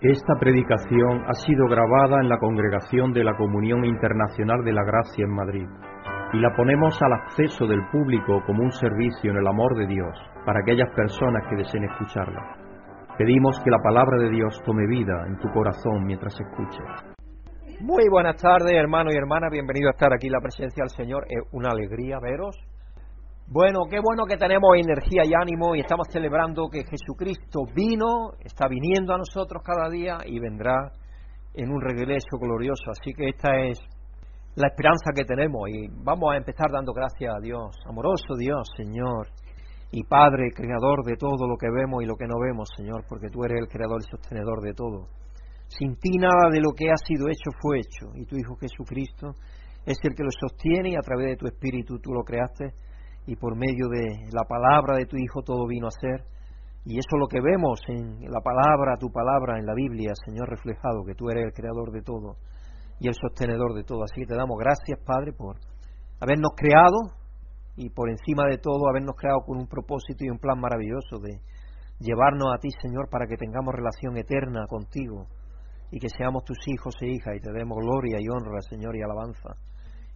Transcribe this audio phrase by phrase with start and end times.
[0.00, 5.24] Esta predicación ha sido grabada en la Congregación de la Comunión Internacional de la Gracia
[5.24, 5.66] en Madrid
[6.32, 10.16] y la ponemos al acceso del público como un servicio en el amor de Dios
[10.46, 12.40] para aquellas personas que deseen escucharla.
[13.18, 16.86] Pedimos que la palabra de Dios tome vida en tu corazón mientras escuches.
[17.80, 19.50] Muy buenas tardes, hermanos y hermanas.
[19.50, 21.24] Bienvenidos a estar aquí en la presencia del Señor.
[21.28, 22.56] Es una alegría veros.
[23.50, 28.68] Bueno, qué bueno que tenemos energía y ánimo y estamos celebrando que Jesucristo vino, está
[28.68, 30.92] viniendo a nosotros cada día y vendrá
[31.54, 32.90] en un regreso glorioso.
[32.90, 33.78] Así que esta es
[34.54, 39.28] la esperanza que tenemos y vamos a empezar dando gracias a Dios, amoroso Dios, Señor,
[39.92, 43.30] y Padre, creador de todo lo que vemos y lo que no vemos, Señor, porque
[43.30, 45.08] tú eres el creador y sostenedor de todo.
[45.68, 49.32] Sin ti nada de lo que ha sido hecho fue hecho y tu Hijo Jesucristo
[49.86, 52.74] es el que lo sostiene y a través de tu Espíritu tú lo creaste
[53.28, 56.24] y por medio de la palabra de tu Hijo todo vino a ser.
[56.86, 60.48] Y eso es lo que vemos en la palabra, tu palabra, en la Biblia, Señor,
[60.48, 62.36] reflejado, que tú eres el creador de todo
[62.98, 64.02] y el sostenedor de todo.
[64.02, 65.56] Así que te damos gracias, Padre, por
[66.20, 67.20] habernos creado
[67.76, 71.42] y por encima de todo habernos creado con un propósito y un plan maravilloso de
[72.00, 75.26] llevarnos a ti, Señor, para que tengamos relación eterna contigo
[75.90, 79.02] y que seamos tus hijos e hijas y te demos gloria y honra, Señor, y
[79.02, 79.67] alabanza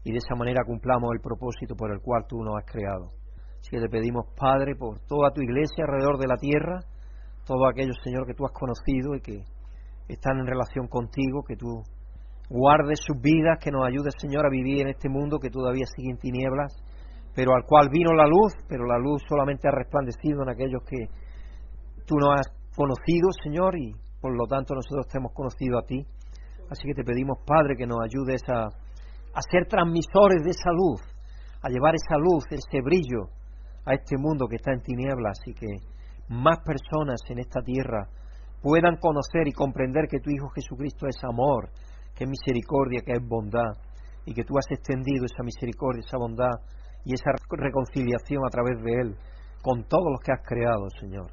[0.05, 3.13] y de esa manera cumplamos el propósito por el cual tú nos has creado.
[3.61, 6.81] Así que te pedimos, Padre, por toda tu iglesia alrededor de la tierra,
[7.47, 9.45] todos aquellos, Señor, que tú has conocido y que
[10.09, 11.83] están en relación contigo, que tú
[12.51, 16.11] guardes sus vidas, que nos ayudes, Señor, a vivir en este mundo que todavía sigue
[16.11, 16.75] en tinieblas,
[17.35, 21.07] pero al cual vino la luz, pero la luz solamente ha resplandecido en aquellos que
[22.05, 26.05] tú nos has conocido, Señor, y por lo tanto nosotros te hemos conocido a ti.
[26.71, 28.69] Así que te pedimos, Padre, que nos ayudes a
[29.35, 31.01] a ser transmisores de esa luz,
[31.63, 33.31] a llevar esa luz, ese brillo
[33.85, 35.67] a este mundo que está en tinieblas y que
[36.29, 38.09] más personas en esta tierra
[38.63, 41.71] puedan conocer y comprender que tu Hijo Jesucristo es amor,
[42.15, 43.75] que es misericordia, que es bondad,
[44.25, 46.55] y que tú has extendido esa misericordia, esa bondad
[47.05, 49.17] y esa reconciliación a través de Él
[49.63, 51.31] con todos los que has creado, Señor.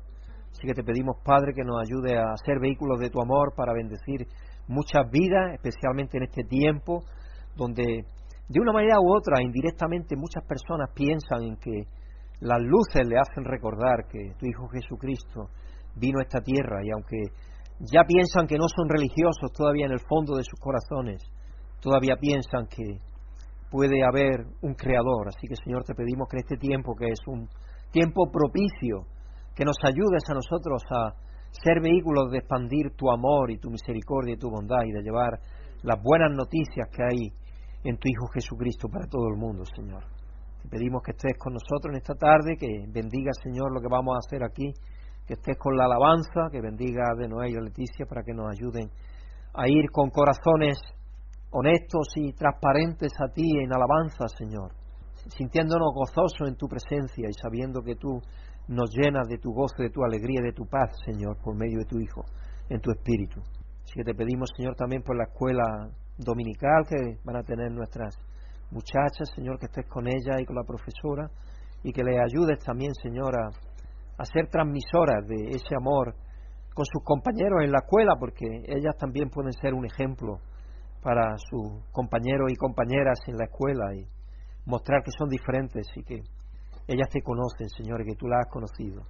[0.52, 3.74] Así que te pedimos, Padre, que nos ayude a ser vehículos de tu amor para
[3.74, 4.28] bendecir
[4.68, 7.04] muchas vidas, especialmente en este tiempo
[7.56, 8.06] donde
[8.48, 11.84] de una manera u otra, indirectamente, muchas personas piensan en que
[12.42, 15.50] las luces le hacen recordar que tu Hijo Jesucristo
[15.96, 17.18] vino a esta tierra y aunque
[17.80, 21.22] ya piensan que no son religiosos todavía en el fondo de sus corazones,
[21.80, 22.98] todavía piensan que
[23.70, 25.28] puede haber un creador.
[25.28, 27.48] Así que Señor, te pedimos que este tiempo, que es un
[27.92, 29.06] tiempo propicio,
[29.56, 31.14] que nos ayudes a nosotros a
[31.52, 35.40] ser vehículos de expandir tu amor y tu misericordia y tu bondad y de llevar
[35.84, 37.32] las buenas noticias que hay
[37.84, 40.04] en tu Hijo Jesucristo para todo el mundo, Señor.
[40.62, 44.16] Te pedimos que estés con nosotros en esta tarde, que bendiga, Señor, lo que vamos
[44.16, 44.74] a hacer aquí,
[45.26, 48.52] que estés con la alabanza, que bendiga de Noé y a Leticia para que nos
[48.52, 48.90] ayuden
[49.54, 50.78] a ir con corazones
[51.52, 54.72] honestos y transparentes a ti en alabanza, Señor,
[55.30, 58.20] sintiéndonos gozosos en tu presencia y sabiendo que tú
[58.68, 61.86] nos llenas de tu gozo, de tu alegría, de tu paz, Señor, por medio de
[61.86, 62.24] tu Hijo,
[62.70, 63.42] en tu Espíritu.
[63.90, 68.16] Así que te pedimos, Señor, también por la escuela dominical que van a tener nuestras
[68.70, 71.28] muchachas, Señor, que estés con ellas y con la profesora
[71.82, 76.14] y que les ayudes también, Señor, a, ser transmisoras de ese amor
[76.76, 80.38] con sus compañeros en la escuela, porque ellas también pueden ser un ejemplo
[81.02, 84.06] para sus compañeros y compañeras en la escuela y
[84.66, 86.22] mostrar que son diferentes y que
[86.88, 89.02] ellas te conocen, Señor, y que tú las has conocido.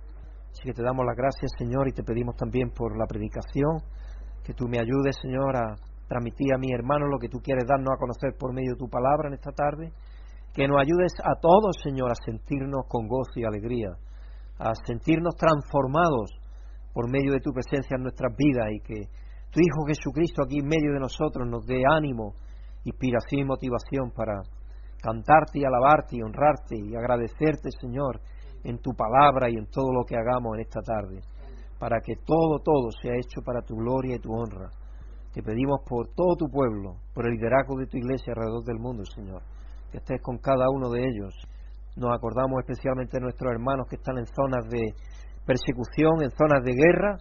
[0.51, 3.83] Así que te damos las gracias, Señor, y te pedimos también por la predicación,
[4.49, 5.77] que tú me ayudes, Señor, a
[6.07, 8.89] transmitir a mi hermano lo que tú quieres darnos a conocer por medio de tu
[8.89, 9.93] palabra en esta tarde.
[10.55, 13.93] Que nos ayudes a todos, Señor, a sentirnos con gozo y alegría,
[14.57, 16.33] a sentirnos transformados
[16.95, 19.05] por medio de tu presencia en nuestras vidas y que
[19.53, 22.33] tu Hijo Jesucristo aquí en medio de nosotros nos dé ánimo,
[22.85, 24.41] inspiración y motivación para
[24.97, 28.19] cantarte y alabarte y honrarte y agradecerte, Señor,
[28.63, 31.21] en tu palabra y en todo lo que hagamos en esta tarde,
[31.79, 34.69] para que todo, todo sea hecho para tu gloria y tu honra.
[35.33, 39.03] Te pedimos por todo tu pueblo, por el liderazgo de tu iglesia alrededor del mundo,
[39.05, 39.41] Señor,
[39.91, 41.33] que estés con cada uno de ellos.
[41.95, 44.93] Nos acordamos especialmente de nuestros hermanos que están en zonas de
[45.45, 47.17] persecución, en zonas de guerra,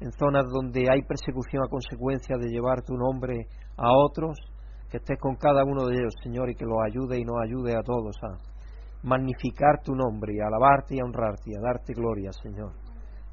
[0.00, 3.46] en zonas donde hay persecución a consecuencia de llevar tu nombre
[3.76, 4.36] a otros,
[4.90, 7.76] que estés con cada uno de ellos, Señor, y que los ayude y nos ayude
[7.76, 8.38] a todos a
[9.02, 12.83] magnificar tu nombre y a alabarte y a honrarte y a darte gloria, Señor.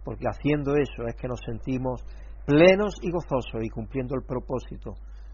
[0.03, 2.03] Porque haciendo eso es que nos sentimos
[2.45, 4.93] plenos y gozosos y cumpliendo el propósito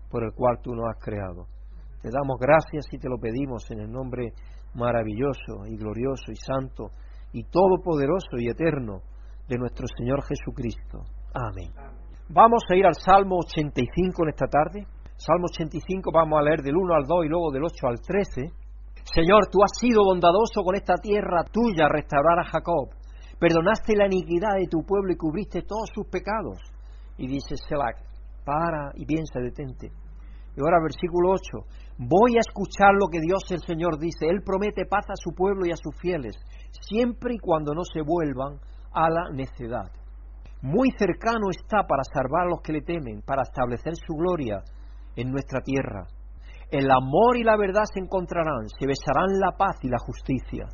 [0.10, 1.48] por el cual tú nos has creado.
[2.02, 4.34] Te damos gracias y te lo pedimos en el nombre
[4.75, 6.92] maravilloso y glorioso y santo
[7.34, 9.02] y todopoderoso y eterno
[9.48, 11.04] de nuestro Señor Jesucristo.
[11.34, 11.72] Amén.
[12.30, 14.86] Vamos a ir al Salmo 85 en esta tarde.
[15.16, 18.52] Salmo 85 vamos a leer del 1 al 2 y luego del 8 al 13.
[19.04, 22.90] Señor, tú has sido bondadoso con esta tierra tuya, restaurar a Jacob.
[23.39, 26.57] Perdonaste la iniquidad de tu pueblo y cubriste todos sus pecados.
[27.18, 27.98] Y dice Selak,
[28.44, 29.92] para y piensa, detente.
[30.56, 31.68] Y ahora versículo 8,
[32.00, 34.25] voy a escuchar lo que Dios el Señor dice.
[34.28, 36.36] Él promete paz a su pueblo y a sus fieles,
[36.81, 38.57] siempre y cuando no se vuelvan
[38.92, 39.92] a la necedad.
[40.63, 44.63] Muy cercano está para salvar a los que le temen, para establecer su gloria
[45.16, 46.07] en nuestra tierra.
[46.72, 50.66] El amor y la verdad se encontrarán, se besarán la paz y la justicia.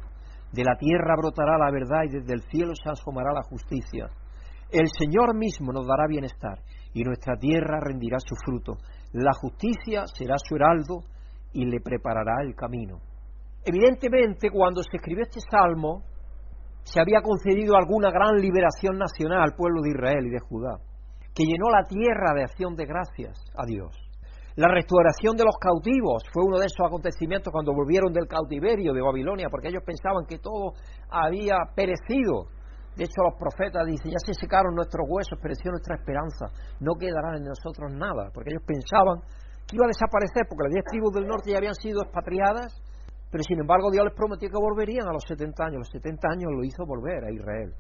[0.54, 4.06] De la tierra brotará la verdad y desde el cielo se asomará la justicia.
[4.70, 6.60] El Señor mismo nos dará bienestar
[6.94, 8.78] y nuestra tierra rendirá su fruto.
[9.14, 11.00] La justicia será su heraldo
[11.54, 13.00] y le preparará el camino.
[13.66, 16.04] Evidentemente, cuando se escribió este salmo,
[16.84, 20.78] se había concedido alguna gran liberación nacional al pueblo de Israel y de Judá,
[21.34, 24.03] que llenó la tierra de acción de gracias a Dios.
[24.56, 29.02] La restauración de los cautivos fue uno de esos acontecimientos cuando volvieron del cautiverio de
[29.02, 30.74] Babilonia, porque ellos pensaban que todo
[31.10, 32.54] había perecido.
[32.96, 37.36] De hecho, los profetas dicen, ya se secaron nuestros huesos, pereció nuestra esperanza, no quedará
[37.36, 39.26] en nosotros nada, porque ellos pensaban
[39.66, 42.78] que iba a desaparecer, porque las diez tribus del norte ya habían sido expatriadas
[43.34, 45.80] pero sin embargo Dios les prometió que volverían a los 70 años.
[45.80, 47.74] Los 70 años lo hizo volver a Israel.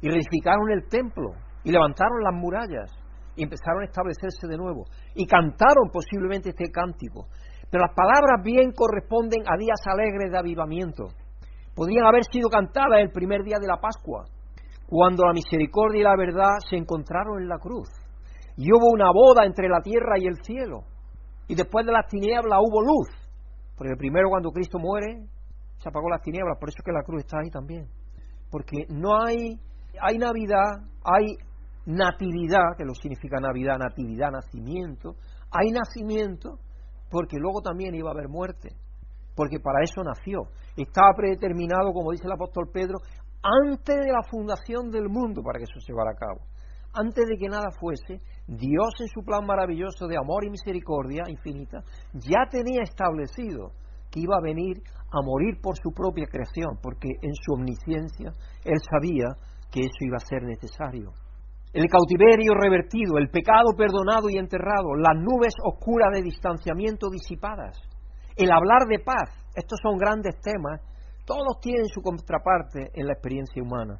[0.00, 1.30] Y reedificaron el templo
[1.62, 2.90] y levantaron las murallas
[3.36, 4.84] y empezaron a establecerse de nuevo.
[5.14, 7.28] Y cantaron posiblemente este cántico.
[7.70, 11.08] Pero las palabras bien corresponden a días alegres de avivamiento.
[11.74, 14.24] Podrían haber sido cantadas el primer día de la Pascua,
[14.86, 17.88] cuando la misericordia y la verdad se encontraron en la cruz.
[18.56, 20.84] Y hubo una boda entre la tierra y el cielo.
[21.48, 23.08] Y después de las tinieblas hubo luz.
[23.76, 25.26] Porque primero cuando Cristo muere,
[25.78, 27.88] se apagó las tinieblas, por eso es que la cruz está ahí también.
[28.50, 29.58] Porque no hay,
[29.98, 31.36] hay Navidad, hay
[31.86, 35.16] natividad, que lo significa Navidad, natividad, nacimiento,
[35.50, 36.58] hay nacimiento,
[37.10, 38.70] porque luego también iba a haber muerte,
[39.34, 40.42] porque para eso nació.
[40.76, 42.98] Estaba predeterminado, como dice el apóstol Pedro,
[43.42, 46.40] antes de la fundación del mundo para que eso se llevara a cabo.
[46.94, 51.82] Antes de que nada fuese, Dios en su plan maravilloso de amor y misericordia infinita
[52.12, 53.72] ya tenía establecido
[54.10, 58.32] que iba a venir a morir por su propia creación, porque en su omnisciencia
[58.64, 59.28] Él sabía
[59.70, 61.12] que eso iba a ser necesario.
[61.72, 67.78] El cautiverio revertido, el pecado perdonado y enterrado, las nubes oscuras de distanciamiento disipadas,
[68.36, 70.80] el hablar de paz, estos son grandes temas,
[71.24, 73.98] todos tienen su contraparte en la experiencia humana.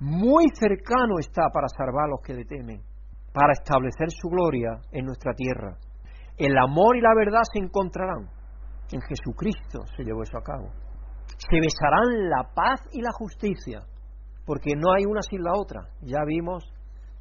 [0.00, 2.82] Muy cercano está para salvar a los que le temen
[3.32, 5.76] para establecer su gloria en nuestra tierra.
[6.36, 8.28] El amor y la verdad se encontrarán.
[8.90, 10.70] En Jesucristo se llevó eso a cabo.
[11.36, 13.82] Se besarán la paz y la justicia,
[14.44, 15.82] porque no hay una sin la otra.
[16.02, 16.64] Ya vimos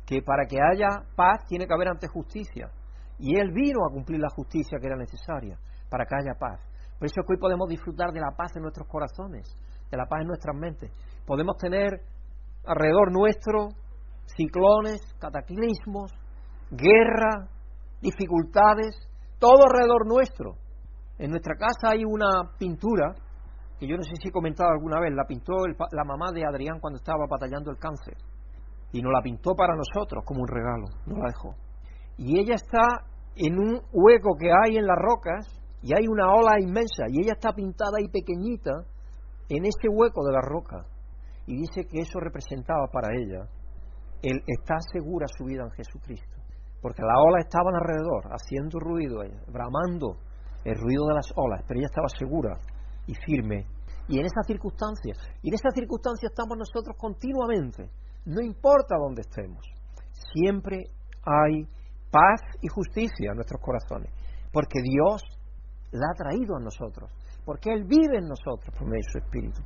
[0.07, 2.71] que para que haya paz tiene que haber ante justicia.
[3.19, 5.59] Y Él vino a cumplir la justicia que era necesaria
[5.89, 6.62] para que haya paz.
[6.98, 9.54] Por eso es que hoy podemos disfrutar de la paz en nuestros corazones,
[9.92, 10.92] de la paz en nuestras mentes.
[11.25, 11.89] Podemos tener
[12.65, 13.68] alrededor nuestro
[14.36, 16.12] ciclones, cataclismos,
[16.71, 17.50] guerra,
[18.01, 18.95] dificultades,
[19.39, 20.56] todo alrededor nuestro.
[21.18, 23.13] En nuestra casa hay una pintura
[23.77, 25.54] que yo no sé si he comentado alguna vez, la pintó
[25.92, 28.15] la mamá de Adrián cuando estaba batallando el cáncer.
[28.92, 31.56] Y nos la pintó para nosotros como un regalo, nos la dejó.
[32.18, 35.45] Y ella está en un hueco que hay en las rocas
[35.81, 38.71] y hay una ola inmensa y ella está pintada y pequeñita
[39.50, 40.85] en ese hueco de la roca.
[41.45, 43.47] Y dice que eso representaba para ella
[44.21, 46.38] él está segura su vida en Jesucristo.
[46.81, 50.18] Porque las olas estaban alrededor, haciendo ruido, eh, bramando
[50.64, 52.59] el ruido de las olas, pero ella estaba segura
[53.06, 53.66] y firme.
[54.07, 57.90] Y en esa circunstancia, y en esa circunstancia estamos nosotros continuamente,
[58.28, 59.66] no importa dónde estemos,
[60.34, 60.84] siempre
[61.24, 61.64] hay
[62.12, 64.12] paz y justicia en nuestros corazones,
[64.52, 65.24] porque Dios
[65.92, 67.10] la ha traído a nosotros,
[67.46, 69.62] porque Él vive en nosotros por medio de su Espíritu.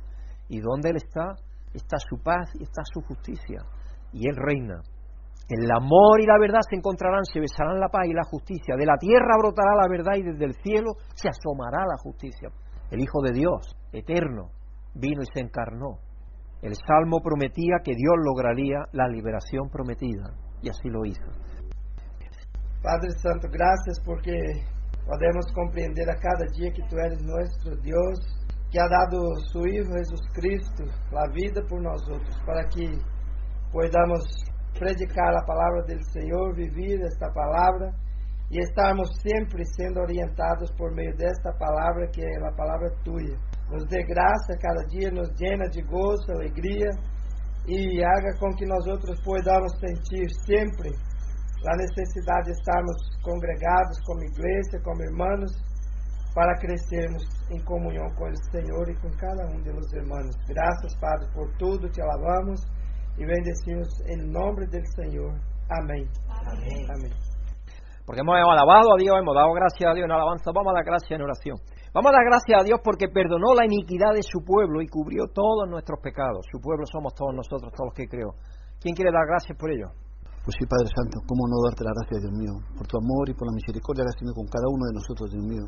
[0.48, 1.34] Y donde Él está,
[1.74, 3.62] está su paz y está su justicia
[4.12, 4.80] y Él reina.
[5.48, 8.76] El amor y la verdad se encontrarán, se besarán la paz y la justicia.
[8.76, 12.48] De la tierra brotará la verdad y desde el cielo se asomará la justicia.
[12.90, 14.50] El Hijo de Dios, eterno,
[14.94, 15.98] vino y se encarnó.
[16.62, 20.30] El Salmo prometía que Dios lograría la liberación prometida
[20.62, 21.26] y así lo hizo.
[22.80, 24.32] Padre Santo, gracias porque
[25.04, 28.14] podemos comprender a cada día que tú eres nuestro Dios,
[28.70, 32.94] que ha dado su Hijo Jesucristo la vida por nosotros, para que
[33.72, 34.22] podamos
[34.78, 37.90] predicar a palavra do Senhor, viver esta palavra
[38.50, 43.36] e estarmos sempre sendo orientados por meio desta palavra que é a palavra tua.
[43.72, 46.90] Nos dê graça cada dia, nos llena de gozo, alegria
[47.66, 54.20] e haga com que nós outros podamos sentir sempre a necessidade de estarmos congregados como
[54.24, 55.52] igreja, como irmãos,
[56.34, 60.34] para crescermos em comunhão com o Senhor e com cada um de los irmãos.
[60.48, 62.60] Graças, Padre, por tudo, te alabamos
[63.16, 65.32] e bendecimos em nome do Senhor.
[65.70, 66.08] Amém.
[66.28, 66.86] Amém.
[66.90, 67.12] Amém.
[68.04, 70.84] Porque hemos alabado a Dios, hemos dado gracias a Dios en alabanza, vamos a dar
[70.84, 71.56] gracias en oración.
[71.92, 75.28] Vamos a dar gracias a Dios porque perdonó la iniquidad de su pueblo y cubrió
[75.28, 76.40] todos nuestros pecados.
[76.50, 78.32] Su pueblo somos todos nosotros, todos los que creo.
[78.80, 79.92] ¿Quién quiere dar gracias por ello?
[80.40, 83.34] Pues sí, Padre Santo, ¿cómo no darte la gracia, Dios mío, por tu amor y
[83.36, 85.64] por la misericordia que has tenido con cada uno de nosotros, Dios mío?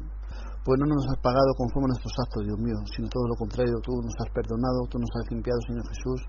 [0.65, 3.77] Pues no nos has pagado conforme a nuestros actos, Dios mío, sino todo lo contrario,
[3.85, 6.21] tú nos has perdonado, tú nos has limpiado, Señor Jesús,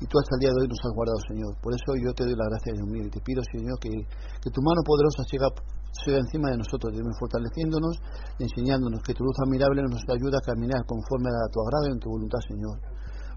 [0.00, 1.52] y tú hasta el día de hoy nos has guardado, Señor.
[1.60, 4.48] Por eso yo te doy la gracia, Dios mío, y te pido, Señor, que, que
[4.48, 5.52] tu mano poderosa siga
[6.02, 8.00] sea encima de nosotros, Dios fortaleciéndonos
[8.40, 11.92] y enseñándonos que tu luz admirable nos ayuda a caminar conforme a tu agrado y
[11.92, 12.93] en tu voluntad, Señor.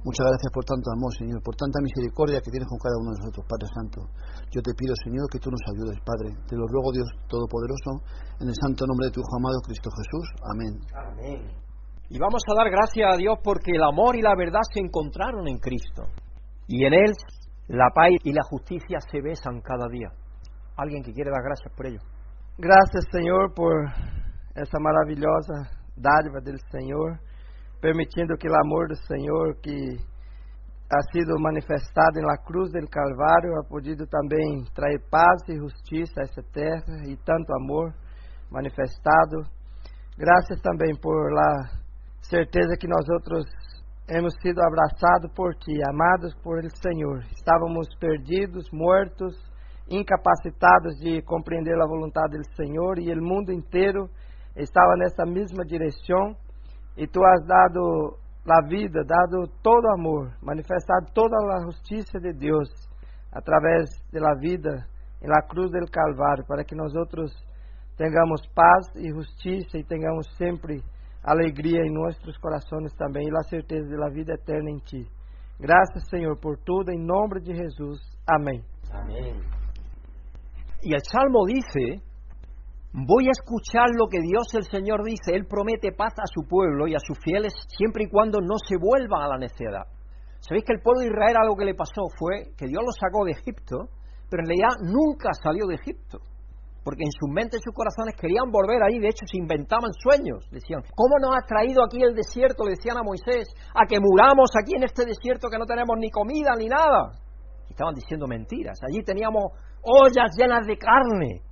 [0.08, 3.20] Muchas gracias por tanto amor, Señor, por tanta misericordia que tienes con cada uno de
[3.20, 4.00] nosotros, Padre Santo.
[4.56, 6.32] Yo te pido, Señor, que tú nos ayudes, Padre.
[6.48, 8.08] Te lo ruego, Dios Todopoderoso,
[8.40, 10.26] en el santo nombre de tu Hijo amado Cristo Jesús.
[10.48, 10.74] Amén.
[10.96, 11.40] Amén.
[12.08, 15.44] Y vamos a dar gracias a Dios porque el amor y la verdad se encontraron
[15.44, 16.08] en Cristo.
[16.72, 17.12] Y en Él
[17.68, 20.08] la paz y la justicia se besan cada día.
[20.80, 22.00] ¿Alguien que quiere dar gracias por ello?
[22.56, 23.92] Graças, Senhor, por
[24.56, 27.20] essa maravilhosa dádiva do Senhor,
[27.80, 29.98] permitindo que o amor do Senhor, que
[30.90, 36.24] ha sido manifestado na cruz do Calvário, ha podido também trazer paz e justiça a
[36.24, 37.94] essa terra e tanto amor
[38.50, 39.44] manifestado.
[40.18, 41.70] Graças também por la
[42.22, 43.46] certeza que nós outros
[44.10, 47.20] hemos sido abraçados por Ti, amados por el Senhor.
[47.36, 49.36] Estávamos perdidos, mortos,
[49.90, 54.10] incapacitados de compreender a vontade do Senhor e o mundo inteiro
[54.56, 56.36] estava nessa mesma direção
[56.98, 58.18] e tu has dado
[58.50, 62.70] a vida, dado todo amor, manifestado toda a justiça de Deus
[63.32, 64.86] através da vida
[65.22, 67.32] em la cruz del Calvário para que nós outros
[67.98, 70.82] tenhamos paz e justiça e tenhamos sempre
[71.24, 75.06] alegria em nossos corações também e a certeza da vida eterna em ti.
[75.60, 78.00] Graças, Senhor, por tudo, em nome de Jesus.
[78.28, 78.64] Amém.
[78.92, 79.42] Amém.
[80.84, 82.02] Y el Salmo dice,
[82.94, 86.88] voy a escuchar lo que Dios el Señor dice, Él promete paz a su pueblo
[86.88, 89.86] y a sus fieles siempre y cuando no se vuelvan a la necedad.
[90.40, 93.26] ¿Sabéis que el pueblo de Israel algo que le pasó fue que Dios lo sacó
[93.26, 93.90] de Egipto,
[94.30, 96.20] pero en realidad nunca salió de Egipto?
[96.88, 100.48] Porque en sus mentes y sus corazones querían volver ahí, de hecho se inventaban sueños.
[100.50, 102.64] Decían, ¿cómo nos has traído aquí el desierto?
[102.64, 106.10] Le decían a Moisés, a que muramos aquí en este desierto que no tenemos ni
[106.10, 107.12] comida ni nada.
[107.68, 108.80] Y estaban diciendo mentiras.
[108.88, 109.52] Allí teníamos
[109.84, 111.44] ollas llenas de carne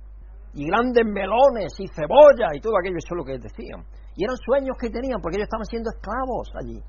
[0.56, 3.84] y grandes melones y cebolla y todo aquello, eso es lo que decían.
[4.16, 6.80] Y eran sueños que tenían porque ellos estaban siendo esclavos allí.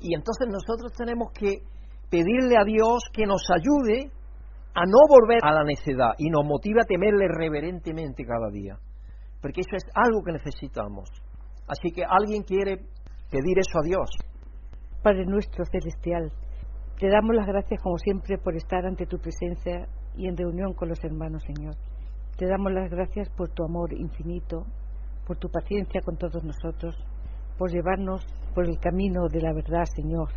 [0.00, 1.60] Y entonces nosotros tenemos que
[2.08, 4.08] pedirle a Dios que nos ayude
[4.74, 8.78] a no volver a la necedad y nos motive a temerle reverentemente cada día.
[9.42, 11.10] Porque eso es algo que necesitamos.
[11.68, 12.78] Así que alguien quiere
[13.30, 14.08] pedir eso a Dios.
[15.02, 16.32] Padre nuestro celestial,
[16.98, 20.88] te damos las gracias como siempre por estar ante tu presencia y en reunión con
[20.88, 21.74] los hermanos, Señor.
[22.36, 24.64] Te damos las gracias por tu amor infinito,
[25.26, 26.96] por tu paciencia con todos nosotros,
[27.58, 28.24] por llevarnos
[28.54, 30.30] por el camino de la verdad, Señor,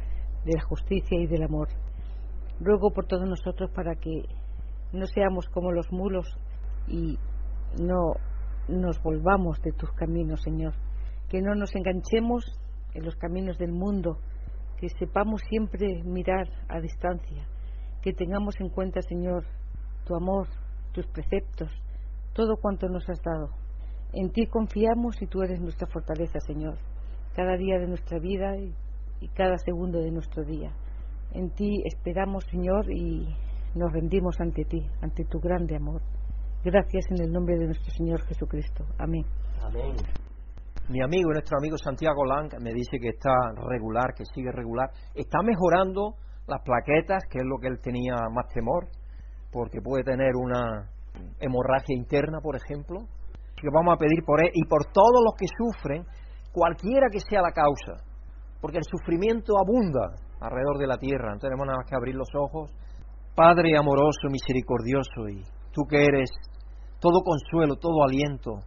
[0.44, 1.70] de la justicia y del amor.
[2.60, 4.26] Ruego por todos nosotros para que
[4.92, 6.28] no seamos como los mulos
[6.88, 7.18] y
[7.82, 8.14] no
[8.68, 10.74] nos volvamos de tus caminos, Señor.
[11.30, 12.44] Que no nos enganchemos
[12.94, 14.20] en los caminos del mundo,
[14.78, 17.48] que sepamos siempre mirar a distancia,
[18.02, 19.46] que tengamos en cuenta, Señor,
[20.06, 20.48] tu amor,
[20.94, 21.72] tus preceptos,
[22.36, 23.50] todo cuanto nos has dado.
[24.14, 26.78] En ti confiamos y tú eres nuestra fortaleza, Señor,
[27.34, 28.74] cada día de nuestra vida y,
[29.34, 30.72] cada segundo de nuestro día.
[31.32, 33.26] En ti esperamos, Señor, y
[33.74, 36.02] nos rendimos ante ti, ante tu grande amor.
[36.64, 38.86] Gracias en el nombre de nuestro Señor Jesucristo.
[39.00, 39.26] Amén.
[39.64, 39.96] Amén.
[40.90, 43.32] Mi amigo, nuestro amigo Santiago Lang, me dice que está
[43.68, 44.92] regular, que sigue regular.
[45.16, 46.16] Está mejorando
[46.48, 48.88] las plaquetas, que es lo que él tenía más temor
[49.56, 50.92] porque puede tener una
[51.40, 53.08] hemorragia interna, por ejemplo,
[53.56, 56.06] que vamos a pedir por él y por todos los que sufren,
[56.52, 58.04] cualquiera que sea la causa,
[58.62, 62.30] porque el sufrimiento abunda alrededor de la tierra, no tenemos nada más que abrir los
[62.36, 62.72] ojos.
[63.36, 66.32] Padre amoroso, misericordioso, y tú que eres
[67.00, 68.60] todo consuelo, todo aliento,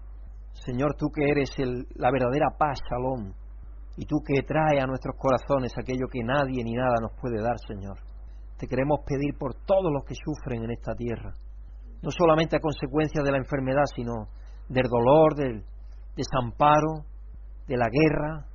[0.53, 1.57] Señor, tú que eres
[1.97, 3.33] la verdadera paz, Shalom,
[3.97, 7.59] y tú que traes a nuestros corazones aquello que nadie ni nada nos puede dar,
[7.67, 7.97] Señor.
[8.59, 11.33] Te queremos pedir por todos los que sufren en esta tierra,
[12.03, 14.29] no solamente a consecuencia de la enfermedad, sino
[14.69, 15.65] del dolor, del
[16.17, 17.05] desamparo,
[17.67, 18.47] de la guerra,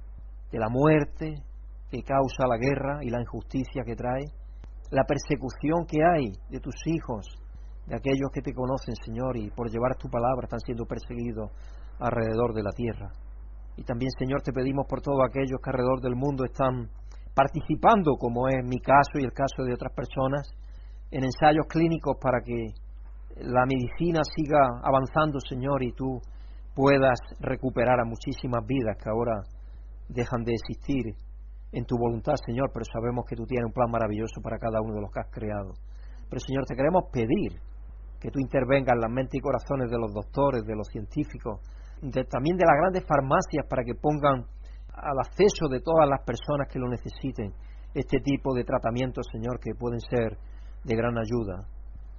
[0.52, 1.34] de la muerte
[1.90, 4.26] que causa la guerra y la injusticia que trae,
[4.92, 7.26] la persecución que hay de tus hijos
[7.88, 11.52] de aquellos que te conocen, Señor, y por llevar tu palabra están siendo perseguidos
[12.00, 13.12] alrededor de la tierra.
[13.76, 16.90] Y también, Señor, te pedimos por todos aquellos que alrededor del mundo están
[17.36, 20.48] participando, como es mi caso y el caso de otras personas,
[21.12, 22.74] en ensayos clínicos para que
[23.38, 26.22] la medicina siga avanzando, Señor, y tú
[26.76, 29.42] puedas recuperar a muchísimas vidas que ahora
[30.10, 31.16] dejan de existir
[31.72, 34.94] en tu voluntad, Señor, pero sabemos que tú tienes un plan maravilloso para cada uno
[34.94, 35.74] de los que has creado.
[36.30, 37.60] Pero, Señor, te queremos pedir
[38.20, 41.60] que tú intervengas en las mentes y corazones de los doctores, de los científicos,
[42.30, 44.46] también de las grandes farmacias para que pongan
[44.94, 47.52] al acceso de todas las personas que lo necesiten
[47.94, 50.38] este tipo de tratamientos, Señor, que pueden ser
[50.84, 51.68] de gran ayuda.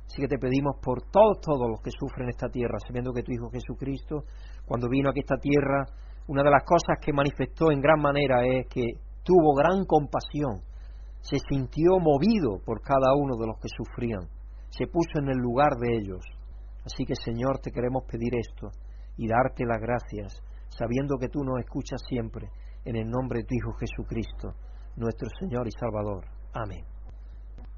[0.07, 3.33] Así que te pedimos por todos, todos los que sufren esta tierra, sabiendo que tu
[3.33, 4.25] Hijo Jesucristo,
[4.67, 5.85] cuando vino aquí a esta tierra,
[6.29, 8.85] una de las cosas que manifestó en gran manera es que
[9.23, 10.63] tuvo gran compasión,
[11.21, 14.29] se sintió movido por cada uno de los que sufrían,
[14.71, 16.25] se puso en el lugar de ellos.
[16.85, 18.69] Así que Señor, te queremos pedir esto
[19.17, 22.49] y darte las gracias, sabiendo que tú nos escuchas siempre,
[22.85, 24.55] en el nombre de tu Hijo Jesucristo,
[24.97, 26.27] nuestro Señor y Salvador.
[26.53, 26.94] Amén.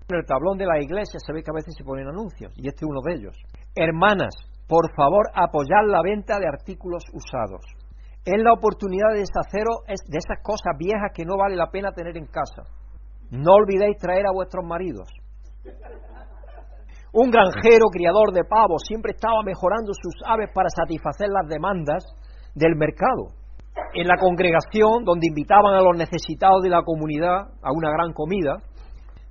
[0.08, 2.68] En el tablón de la iglesia se ve que a veces se ponen anuncios, y
[2.68, 3.36] este es uno de ellos.
[3.75, 4.34] Hermanas,
[4.68, 7.62] por favor, apoyad la venta de artículos usados.
[8.25, 12.16] Es la oportunidad de deshaceros de esas cosas viejas que no vale la pena tener
[12.16, 12.62] en casa.
[13.30, 15.08] No olvidéis traer a vuestros maridos.
[17.12, 22.04] Un granjero criador de pavos siempre estaba mejorando sus aves para satisfacer las demandas
[22.54, 23.34] del mercado.
[23.94, 28.62] En la congregación, donde invitaban a los necesitados de la comunidad a una gran comida,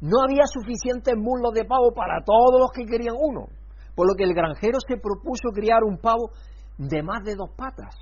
[0.05, 3.49] no había suficientes muslos de pavo para todos los que querían uno,
[3.95, 6.29] por lo que el granjero se propuso criar un pavo
[6.77, 7.95] de más de dos patas.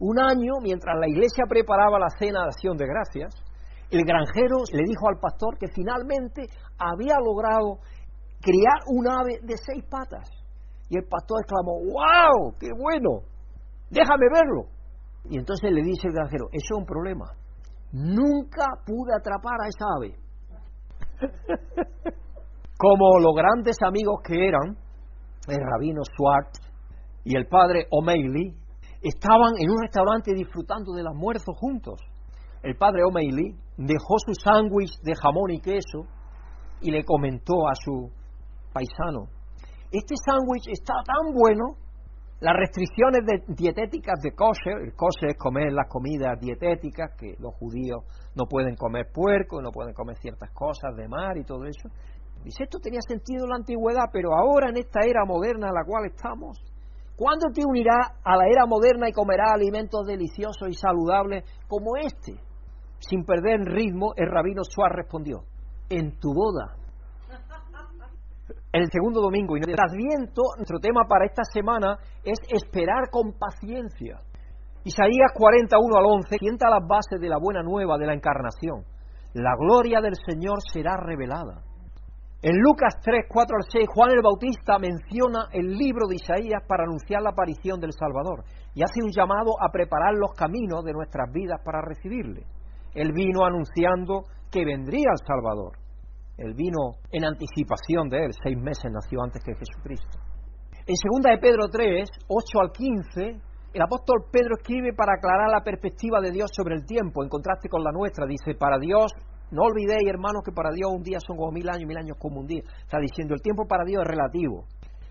[0.00, 3.34] Un año, mientras la iglesia preparaba la cena de acción de gracias,
[3.90, 6.42] el granjero le dijo al pastor que finalmente
[6.76, 7.78] había logrado
[8.42, 10.28] criar un ave de seis patas.
[10.90, 12.58] Y el pastor exclamó, ¡Wow!
[12.58, 13.22] ¡Qué bueno!
[13.90, 14.70] Déjame verlo.
[15.30, 17.26] Y entonces le dice el granjero, eso es un problema.
[17.92, 20.27] Nunca pude atrapar a esa ave.
[22.78, 24.76] Como los grandes amigos que eran,
[25.48, 26.60] el rabino Schwartz
[27.24, 28.54] y el padre O'Malley,
[29.02, 32.00] estaban en un restaurante disfrutando del almuerzo juntos.
[32.62, 36.06] El padre O'Malley dejó su sándwich de jamón y queso
[36.80, 38.10] y le comentó a su
[38.72, 39.28] paisano,
[39.90, 41.76] este sándwich está tan bueno,
[42.40, 48.04] las restricciones dietéticas de kosher, el kosher es comer las comidas dietéticas, que los judíos
[48.36, 51.88] no pueden comer puerco, no pueden comer ciertas cosas de mar y todo eso.
[52.44, 55.84] Dice, esto tenía sentido en la antigüedad, pero ahora en esta era moderna en la
[55.84, 56.58] cual estamos,
[57.16, 62.34] ¿cuándo te unirás a la era moderna y comerás alimentos deliciosos y saludables como este?
[63.00, 65.42] Sin perder ritmo, el rabino Suárez respondió,
[65.90, 66.76] en tu boda
[68.72, 74.20] el segundo domingo y el Adviento, nuestro tema para esta semana es esperar con paciencia.
[74.84, 78.84] Isaías 41 al 11 sienta las bases de la buena nueva de la encarnación.
[79.34, 81.62] La gloria del Señor será revelada.
[82.40, 86.84] En Lucas 3, 4 al 6, Juan el Bautista menciona el libro de Isaías para
[86.84, 91.32] anunciar la aparición del Salvador y hace un llamado a preparar los caminos de nuestras
[91.32, 92.44] vidas para recibirle.
[92.94, 95.87] Él vino anunciando que vendría el Salvador.
[96.38, 100.18] Él vino en anticipación de él, seis meses nació antes que Jesucristo.
[100.86, 103.42] En 2 de Pedro 3, 8 al 15,
[103.74, 107.68] el apóstol Pedro escribe para aclarar la perspectiva de Dios sobre el tiempo, en contraste
[107.68, 108.24] con la nuestra.
[108.24, 109.12] Dice, para Dios,
[109.50, 112.40] no olvidéis, hermanos, que para Dios un día son como mil años, mil años como
[112.40, 112.62] un día.
[112.80, 114.64] Está diciendo, el tiempo para Dios es relativo.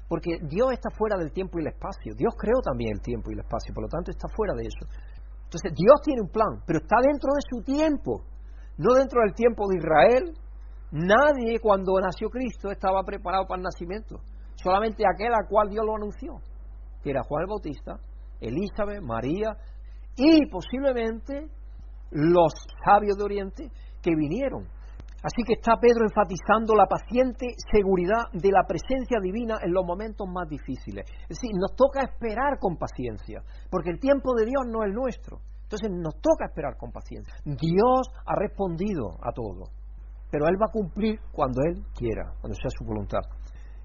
[0.10, 2.16] Porque Dios está fuera del tiempo y el espacio.
[2.16, 4.84] Dios creó también el tiempo y el espacio, por lo tanto está fuera de eso.
[5.44, 8.24] Entonces, Dios tiene un plan, pero está dentro de su tiempo,
[8.78, 10.34] no dentro del tiempo de Israel,
[10.92, 14.22] Nadie cuando nació Cristo estaba preparado para el nacimiento.
[14.56, 16.40] Solamente aquel al cual Dios lo anunció,
[17.04, 18.00] que era Juan el Bautista,
[18.40, 19.56] Elizabeth, María
[20.16, 21.48] y posiblemente
[22.12, 22.54] los
[22.86, 23.72] sabios de Oriente
[24.02, 24.66] que vinieron.
[25.24, 30.28] Así que está Pedro enfatizando la paciente seguridad de la presencia divina en los momentos
[30.28, 31.06] más difíciles.
[31.24, 35.40] Es decir, nos toca esperar con paciencia, porque el tiempo de Dios no es nuestro.
[35.64, 37.34] Entonces nos toca esperar con paciencia.
[37.44, 39.77] Dios ha respondido a todo
[40.32, 43.22] pero Él va a cumplir cuando Él quiera, cuando sea su voluntad.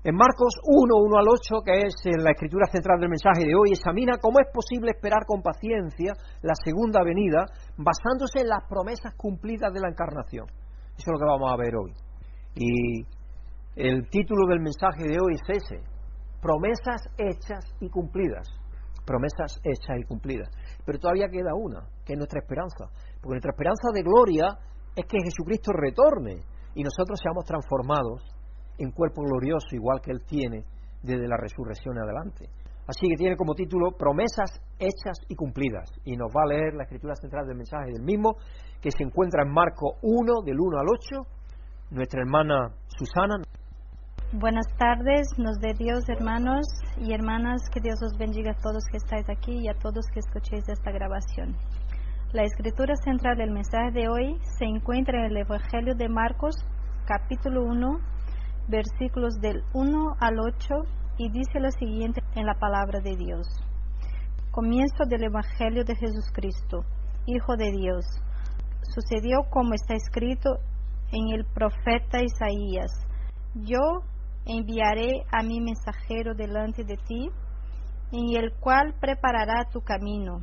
[0.04, 3.70] En Marcos 1, 1 al 8, que es la escritura central del mensaje de hoy,
[3.70, 7.46] examina cómo es posible esperar con paciencia la segunda venida
[7.78, 10.46] basándose en las promesas cumplidas de la encarnación.
[10.98, 11.92] Eso es lo que vamos a ver hoy.
[12.56, 13.06] Y
[13.76, 15.80] el título del mensaje de hoy es ese,
[16.42, 18.48] promesas hechas y cumplidas.
[19.06, 20.48] Promesas hechas y cumplidas.
[20.84, 22.86] Pero todavía queda una, que es nuestra esperanza.
[23.20, 24.58] Porque nuestra esperanza de gloria
[24.96, 26.42] es que Jesucristo retorne
[26.74, 28.22] y nosotros seamos transformados
[28.78, 30.64] en cuerpo glorioso igual que Él tiene
[31.02, 32.48] desde la resurrección adelante.
[32.86, 35.88] Así que tiene como título Promesas hechas y cumplidas.
[36.04, 38.36] Y nos va a leer la escritura central del mensaje del mismo,
[38.80, 41.28] que se encuentra en Marco 1, del 1 al 8.
[41.90, 43.36] Nuestra hermana Susana.
[44.32, 48.96] Buenas tardes, nos de Dios, hermanos y hermanas, que Dios os bendiga a todos que
[48.96, 51.54] estáis aquí y a todos que escuchéis esta grabación.
[52.32, 56.54] La escritura central del mensaje de hoy se encuentra en el Evangelio de Marcos,
[57.04, 57.98] capítulo 1,
[58.68, 60.74] versículos del 1 al 8,
[61.18, 63.46] y dice lo siguiente en la palabra de Dios.
[64.50, 66.86] Comienzo del Evangelio de Jesucristo,
[67.26, 68.06] Hijo de Dios.
[68.94, 70.56] Sucedió como está escrito
[71.12, 72.92] en el profeta Isaías.
[73.56, 74.04] Yo
[74.46, 77.28] enviaré a mi mensajero delante de ti,
[78.10, 80.40] en el cual preparará tu camino.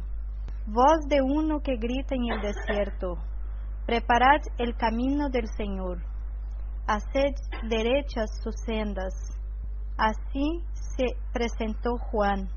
[0.71, 3.17] Voz de uno que grita en el desierto,
[3.87, 5.97] preparad el camino del Señor,
[6.85, 7.33] haced
[7.67, 9.15] derechas sus sendas.
[9.97, 12.49] Así se presentó Juan,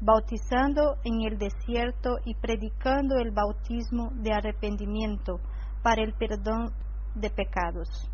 [0.00, 5.38] bautizando en el desierto y predicando el bautismo de arrepentimiento
[5.84, 6.72] para el perdón
[7.14, 8.10] de pecados.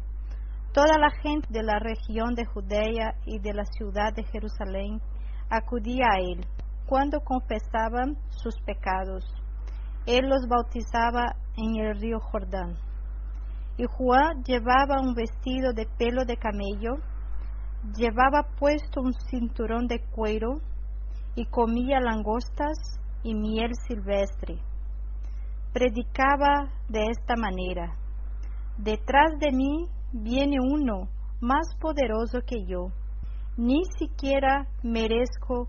[0.74, 5.00] Toda la gente de la región de Judea y de la ciudad de Jerusalén
[5.48, 6.46] acudía a él
[6.86, 9.24] cuando confesaban sus pecados.
[10.06, 12.76] Él los bautizaba en el río Jordán.
[13.76, 16.96] Y Juan llevaba un vestido de pelo de camello,
[17.96, 20.60] llevaba puesto un cinturón de cuero
[21.34, 22.76] y comía langostas
[23.22, 24.58] y miel silvestre.
[25.72, 27.96] Predicaba de esta manera,
[28.76, 31.08] detrás de mí viene uno
[31.40, 32.88] más poderoso que yo,
[33.56, 35.68] ni siquiera merezco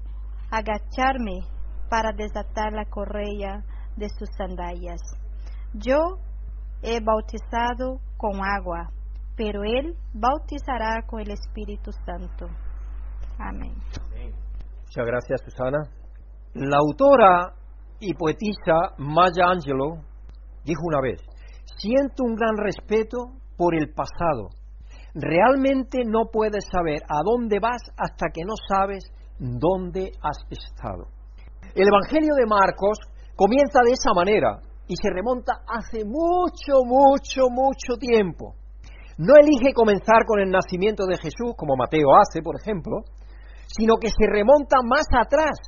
[0.54, 1.42] agacharme
[1.89, 3.63] para desatar la correa
[3.98, 5.02] de sus sandalias.
[5.74, 6.20] Yo
[6.84, 8.92] he bautizado con agua,
[9.36, 12.46] pero Él bautizará con el Espíritu Santo.
[13.39, 13.74] Amén.
[14.86, 15.89] Muchas gracias, Susana.
[16.54, 17.54] La autora
[18.00, 20.04] y poetisa Maya Angelou
[20.63, 21.20] dijo una vez,
[21.78, 23.18] siento un gran respeto
[23.58, 24.50] por el pasado.
[25.16, 29.04] Realmente no puedes saber a dónde vas hasta que no sabes
[29.43, 31.12] dónde has estado.
[31.75, 32.97] El Evangelio de Marcos
[33.36, 38.56] comienza de esa manera y se remonta hace mucho, mucho, mucho tiempo.
[39.17, 43.03] No elige comenzar con el nacimiento de Jesús, como Mateo hace, por ejemplo,
[43.67, 45.60] sino que se remonta más atrás.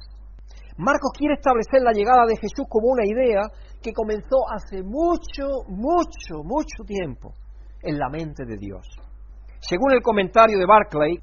[0.78, 3.44] Marcos quiere establecer la llegada de Jesús como una idea
[3.82, 7.34] que comenzó hace mucho, mucho, mucho tiempo
[7.82, 8.86] en la mente de Dios.
[9.60, 11.18] Según el comentario de Barclay,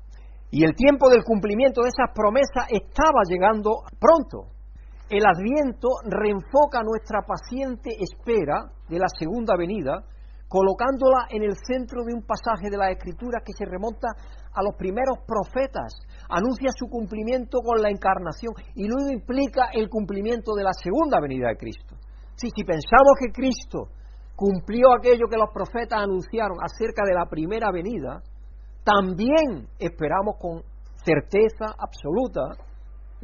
[0.53, 4.53] y el tiempo del cumplimiento de esas promesas estaba llegando pronto.
[5.09, 10.05] El adviento reenfoca nuestra paciente espera de la segunda venida,
[10.49, 14.09] colocándola en el centro de un pasaje de la Escritura que se remonta
[14.53, 15.97] a los primeros profetas,
[16.29, 21.49] anuncia su cumplimiento con la encarnación y luego implica el cumplimiento de la segunda venida
[21.49, 21.97] de Cristo.
[22.37, 23.89] si pensamos que Cristo
[24.37, 28.21] cumplió aquello que los profetas anunciaron acerca de la primera venida,
[28.85, 30.63] también esperamos con
[31.05, 32.43] certeza absoluta,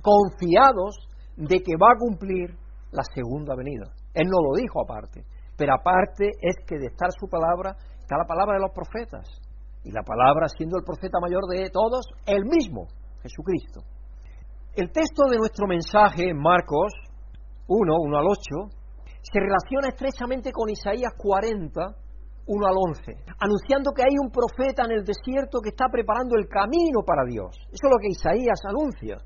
[0.02, 0.96] confiados
[1.36, 2.56] de que va a cumplir
[2.90, 3.92] la segunda venida.
[4.14, 5.24] Él no lo dijo aparte,
[5.56, 9.28] pero aparte es que de estar su palabra está la palabra de los profetas.
[9.84, 12.88] Y la palabra, siendo el profeta mayor de todos, el mismo,
[13.22, 13.82] Jesucristo.
[14.74, 16.92] El texto de nuestro mensaje en Marcos
[17.68, 18.78] 1, 1 al 8,
[19.22, 21.80] se relaciona estrechamente con Isaías 40,
[22.48, 26.48] 1 al 11, anunciando que hay un profeta en el desierto que está preparando el
[26.48, 27.54] camino para Dios.
[27.68, 29.20] Eso es lo que Isaías anuncia.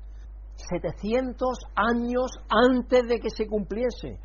[0.55, 4.19] 700 años antes de que se cumpliese.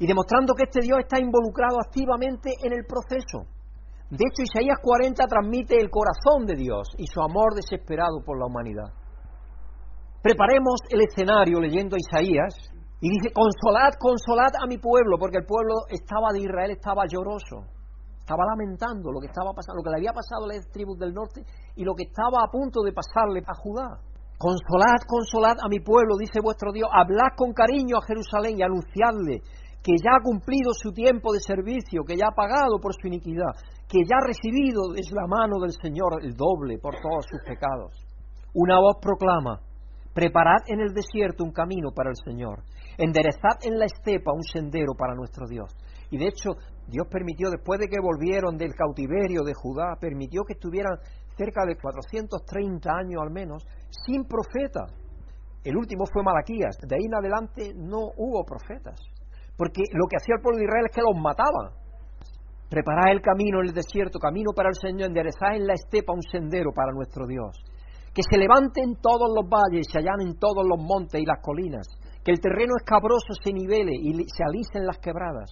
[0.00, 3.44] Y demostrando que este Dios está involucrado activamente en el proceso.
[4.08, 8.46] De hecho, Isaías 40 transmite el corazón de Dios y su amor desesperado por la
[8.46, 8.88] humanidad.
[10.22, 12.56] Preparemos el escenario leyendo Isaías
[13.00, 17.79] y dice, consolad, consolad a mi pueblo, porque el pueblo estaba de Israel, estaba lloroso
[18.30, 21.12] estaba lamentando lo que estaba pasando, lo que le había pasado a las tribus del
[21.12, 21.42] norte
[21.74, 23.98] y lo que estaba a punto de pasarle a Judá.
[24.38, 29.42] Consolad, consolad a mi pueblo, dice vuestro Dios, hablad con cariño a Jerusalén y anunciadle
[29.82, 33.50] que ya ha cumplido su tiempo de servicio, que ya ha pagado por su iniquidad,
[33.88, 37.98] que ya ha recibido desde la mano del Señor el doble por todos sus pecados.
[38.54, 39.58] Una voz proclama,
[40.14, 42.62] preparad en el desierto un camino para el Señor,
[42.96, 45.74] enderezad en la estepa un sendero para nuestro Dios.
[46.10, 46.50] Y de hecho,
[46.90, 50.98] Dios permitió, después de que volvieron del cautiverio de Judá, permitió que estuvieran
[51.36, 53.64] cerca de 430 años al menos
[54.06, 54.86] sin profeta.
[55.62, 56.76] El último fue Malaquías.
[56.82, 58.98] De ahí en adelante no hubo profetas.
[59.56, 61.76] Porque lo que hacía el pueblo de Israel es que los mataba.
[62.68, 66.22] Preparad el camino en el desierto, camino para el Señor, enderezad en la estepa un
[66.22, 67.56] sendero para nuestro Dios.
[68.12, 71.86] que se levanten todos los valles, se allanen todos los montes y las colinas,
[72.24, 75.48] que el terreno escabroso se nivele y se alisen las quebradas.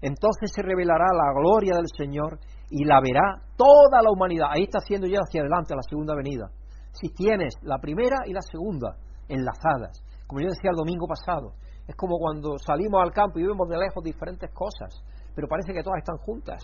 [0.00, 2.38] Entonces se revelará la gloria del Señor
[2.70, 4.48] y la verá toda la humanidad.
[4.50, 6.50] Ahí está haciendo ya hacia adelante la segunda venida.
[6.92, 8.96] Si tienes la primera y la segunda
[9.28, 11.52] enlazadas, como yo decía el domingo pasado,
[11.86, 15.02] es como cuando salimos al campo y vemos de lejos diferentes cosas,
[15.34, 16.62] pero parece que todas están juntas.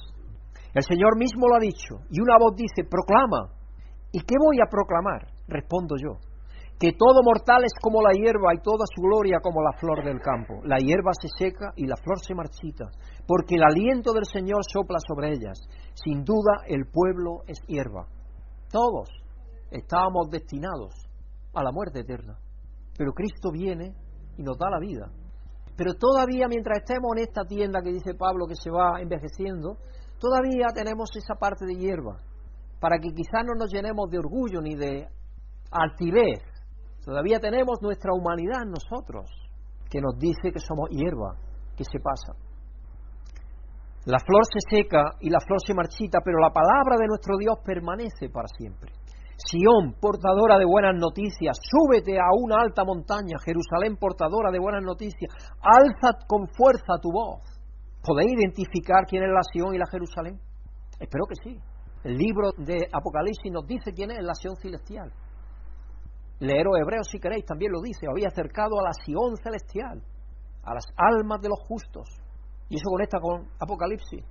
[0.73, 3.51] El Señor mismo lo ha dicho, y una voz dice, proclama.
[4.13, 5.27] ¿Y qué voy a proclamar?
[5.49, 6.19] Respondo yo,
[6.79, 10.21] que todo mortal es como la hierba y toda su gloria como la flor del
[10.21, 10.61] campo.
[10.65, 12.91] La hierba se seca y la flor se marchita,
[13.27, 15.59] porque el aliento del Señor sopla sobre ellas.
[15.95, 18.07] Sin duda el pueblo es hierba.
[18.71, 19.09] Todos
[19.71, 20.93] estábamos destinados
[21.55, 22.39] a la muerte eterna,
[22.99, 23.95] pero Cristo viene
[24.37, 25.11] y nos da la vida.
[25.77, 29.79] Pero todavía mientras estemos en esta tienda que dice Pablo que se va envejeciendo,
[30.19, 32.21] todavía tenemos esa parte de hierba,
[32.81, 35.07] para que quizás no nos llenemos de orgullo ni de
[35.71, 36.56] altivez.
[37.07, 39.31] Todavía tenemos nuestra humanidad en nosotros,
[39.89, 41.39] que nos dice que somos hierba,
[41.77, 42.35] que se pasa.
[44.07, 47.59] La flor se seca y la flor se marchita, pero la palabra de nuestro Dios
[47.65, 48.91] permanece para siempre.
[49.39, 55.31] Sión, portadora de buenas noticias, súbete a una alta montaña, Jerusalén, portadora de buenas noticias,
[55.63, 57.39] alza con fuerza tu voz.
[58.03, 60.41] ¿Podéis identificar quién es la Sión y la Jerusalén?
[60.99, 61.57] Espero que sí.
[62.03, 65.13] El libro de Apocalipsis nos dice quién es la Sión celestial.
[66.39, 70.03] Leeros Hebreos si queréis, también lo dice, había acercado a la Sión celestial,
[70.63, 72.09] a las almas de los justos.
[72.69, 74.25] Y eso conecta con Apocalipsis,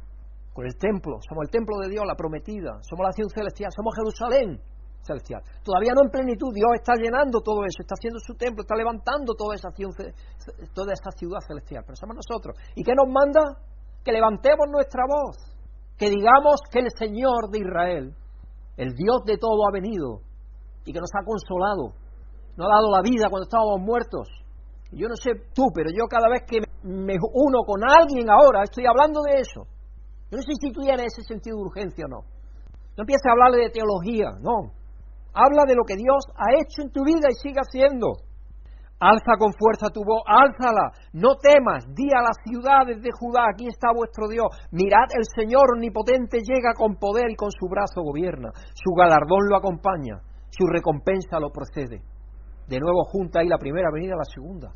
[0.54, 1.18] con el templo.
[1.28, 2.78] Somos el templo de Dios, la prometida.
[2.82, 4.62] Somos la Sión celestial, somos Jerusalén
[5.02, 5.42] celestial.
[5.64, 9.34] Todavía no en plenitud, Dios está llenando todo eso, está haciendo su templo, está levantando
[9.34, 9.70] toda esa,
[10.74, 11.84] toda esa ciudad celestial.
[11.86, 12.58] Pero somos nosotros.
[12.76, 13.42] ¿Y qué nos manda?
[14.04, 15.38] Que levantemos nuestra voz,
[15.98, 18.14] que digamos que el Señor de Israel,
[18.78, 20.22] el Dios de todo, ha venido
[20.86, 21.94] y que nos ha consolado,
[22.56, 24.30] nos ha dado la vida cuando estábamos muertos.
[24.92, 28.86] yo no sé tú, pero yo cada vez que me uno con alguien ahora, estoy
[28.86, 29.66] hablando de eso.
[30.32, 32.22] Yo no sé si tú ese sentido de urgencia o no.
[32.96, 34.72] No empieces a hablarle de teología, no.
[35.34, 38.24] Habla de lo que Dios ha hecho en tu vida y sigue haciendo.
[38.98, 43.68] Alza con fuerza tu voz, álzala, no temas, di a las ciudades de Judá, aquí
[43.68, 48.52] está vuestro Dios, mirad, el Señor omnipotente llega con poder y con su brazo gobierna,
[48.74, 50.24] su galardón lo acompaña,
[50.58, 52.02] su recompensa lo procede.
[52.68, 54.72] De nuevo junta ahí la primera venida a la segunda.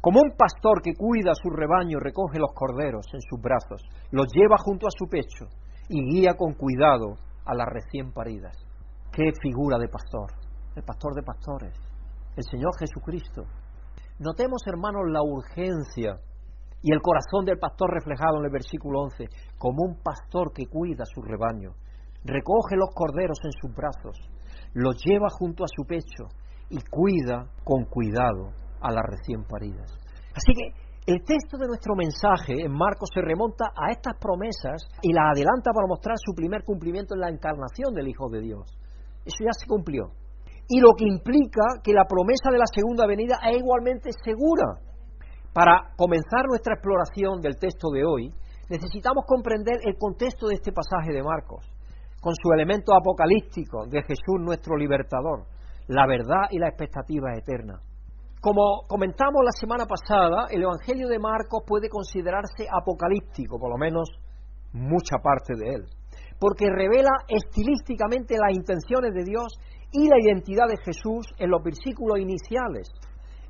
[0.00, 4.56] Como un pastor que cuida su rebaño, recoge los corderos en sus brazos, los lleva
[4.58, 5.46] junto a su pecho
[5.88, 8.56] y guía con cuidado a las recién paridas.
[9.12, 10.30] Qué figura de pastor,
[10.76, 11.74] el pastor de pastores,
[12.36, 13.44] el Señor Jesucristo.
[14.18, 16.20] Notemos, hermanos, la urgencia
[16.82, 19.24] y el corazón del pastor reflejado en el versículo 11,
[19.58, 21.72] como un pastor que cuida su rebaño,
[22.24, 24.16] recoge los corderos en sus brazos,
[24.74, 26.28] los lleva junto a su pecho
[26.68, 29.90] y cuida con cuidado a las recién paridas.
[30.34, 35.12] Así que el texto de nuestro mensaje en Marcos se remonta a estas promesas y
[35.12, 38.64] las adelanta para mostrar su primer cumplimiento en la encarnación del Hijo de Dios.
[39.24, 40.10] Eso ya se cumplió.
[40.68, 44.80] Y lo que implica que la promesa de la segunda venida es igualmente segura.
[45.52, 48.32] Para comenzar nuestra exploración del texto de hoy,
[48.70, 51.70] necesitamos comprender el contexto de este pasaje de Marcos,
[52.24, 55.44] con su elemento apocalíptico de Jesús nuestro libertador,
[55.88, 57.82] la verdad y la expectativa eterna.
[58.40, 64.08] Como comentamos la semana pasada, el Evangelio de Marcos puede considerarse apocalíptico, por lo menos
[64.72, 65.84] mucha parte de él
[66.44, 69.54] porque revela estilísticamente las intenciones de Dios
[69.92, 72.90] y la identidad de Jesús en los versículos iniciales,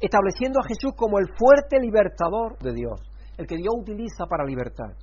[0.00, 3.00] estableciendo a Jesús como el fuerte libertador de Dios,
[3.38, 4.94] el que Dios utiliza para libertar.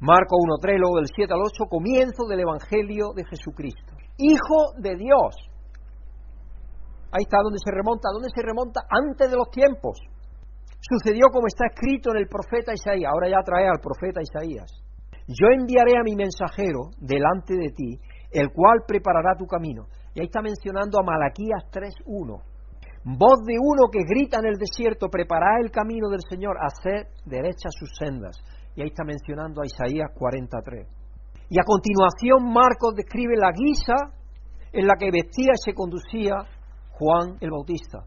[0.00, 3.92] Marco 1.3, luego del 7 al 8, comienzo del Evangelio de Jesucristo.
[4.16, 5.36] Hijo de Dios.
[7.12, 10.00] Ahí está donde se remonta, donde se remonta antes de los tiempos.
[10.80, 13.12] Sucedió como está escrito en el profeta Isaías.
[13.12, 14.72] Ahora ya trae al profeta Isaías.
[15.28, 18.00] Yo enviaré a mi mensajero delante de ti,
[18.32, 19.84] el cual preparará tu camino.
[20.14, 22.40] Y ahí está mencionando a Malaquías 3.1.
[23.04, 27.72] Voz de uno que grita en el desierto, preparad el camino del Señor, hacer derechas
[27.78, 28.36] sus sendas.
[28.74, 30.86] Y ahí está mencionando a Isaías 43.
[31.50, 34.14] Y a continuación Marcos describe la guisa
[34.72, 36.34] en la que vestía y se conducía
[36.92, 38.06] Juan el Bautista.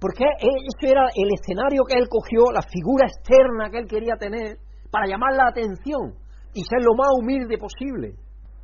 [0.00, 4.58] Porque ese era el escenario que él cogió, la figura externa que él quería tener,
[4.90, 6.14] para llamar la atención
[6.54, 8.14] y ser lo más humilde posible.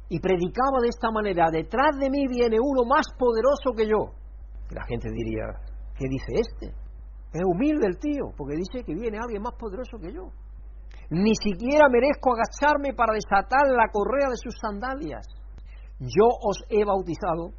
[0.09, 4.15] Y predicaba de esta manera, detrás de mí viene uno más poderoso que yo.
[4.71, 5.59] Y la gente diría,
[5.99, 6.67] ¿qué dice este?
[7.33, 10.31] Es humilde el tío, porque dice que viene alguien más poderoso que yo.
[11.11, 15.27] Ni siquiera merezco agacharme para desatar la correa de sus sandalias.
[16.01, 17.53] Yo os he bautizado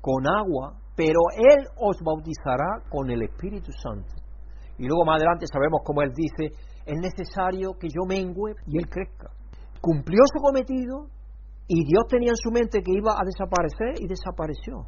[0.00, 4.14] con agua, pero Él os bautizará con el Espíritu Santo.
[4.78, 8.88] Y luego más adelante sabemos cómo Él dice, es necesario que yo mengüe y Él
[8.88, 9.30] crezca.
[9.80, 11.06] Cumplió su cometido
[11.68, 14.86] y Dios tenía en su mente que iba a desaparecer y desapareció.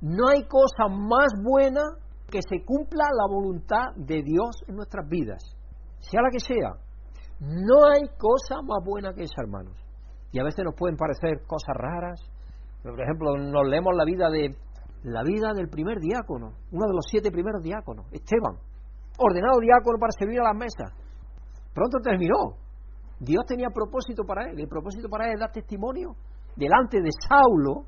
[0.00, 1.82] No hay cosa más buena
[2.30, 5.42] que se cumpla la voluntad de Dios en nuestras vidas,
[6.00, 6.89] sea la que sea.
[7.40, 9.76] No hay cosa más buena que esa, hermanos.
[10.32, 12.20] Y a veces nos pueden parecer cosas raras.
[12.82, 14.54] Por ejemplo, nos leemos la vida de
[15.02, 18.56] la vida del primer diácono, uno de los siete primeros diáconos, Esteban,
[19.16, 20.92] ordenado diácono para servir a las mesas.
[21.74, 22.56] Pronto terminó.
[23.18, 24.60] Dios tenía propósito para él.
[24.60, 26.16] El propósito para él es dar testimonio
[26.56, 27.86] delante de Saulo,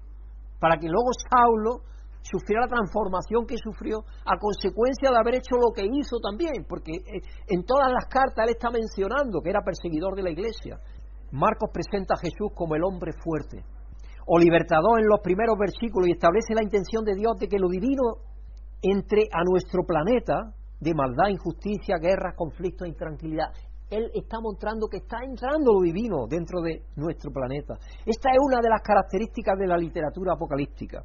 [0.59, 1.85] para que luego Saulo
[2.23, 6.93] sufriera la transformación que sufrió a consecuencia de haber hecho lo que hizo también, porque
[6.93, 10.79] eh, en todas las cartas él está mencionando que era perseguidor de la iglesia.
[11.33, 13.65] Marcos presenta a Jesús como el hombre fuerte
[14.27, 17.69] o libertador en los primeros versículos y establece la intención de Dios de que lo
[17.69, 18.23] divino
[18.81, 23.51] entre a nuestro planeta de maldad, injusticia, guerras, conflictos e intranquilidad.
[23.91, 27.75] Él está mostrando que está entrando lo divino dentro de nuestro planeta.
[28.07, 31.05] Esta es una de las características de la literatura apocalíptica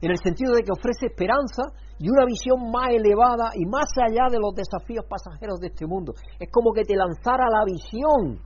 [0.00, 4.28] en el sentido de que ofrece esperanza y una visión más elevada y más allá
[4.30, 6.12] de los desafíos pasajeros de este mundo.
[6.38, 8.38] Es como que te lanzara la visión.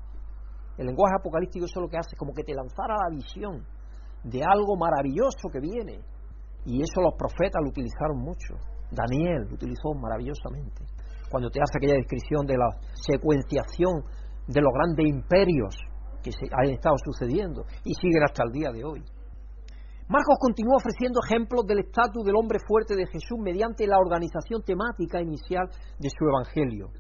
[0.79, 3.67] El lenguaje apocalíptico eso es lo que hace, como que te lanzara la visión
[4.23, 6.01] de algo maravilloso que viene.
[6.65, 8.55] Y eso los profetas lo utilizaron mucho.
[8.91, 10.85] Daniel lo utilizó maravillosamente.
[11.31, 14.03] Cuando te hace aquella descripción de la secuenciación
[14.47, 15.77] de los grandes imperios
[16.23, 19.03] que se han estado sucediendo y siguen hasta el día de hoy.
[20.11, 25.23] Marcos continúa ofreciendo ejemplos del estatus del hombre fuerte de Jesús mediante la organización temática
[25.23, 25.71] inicial
[26.01, 26.91] de su evangelio,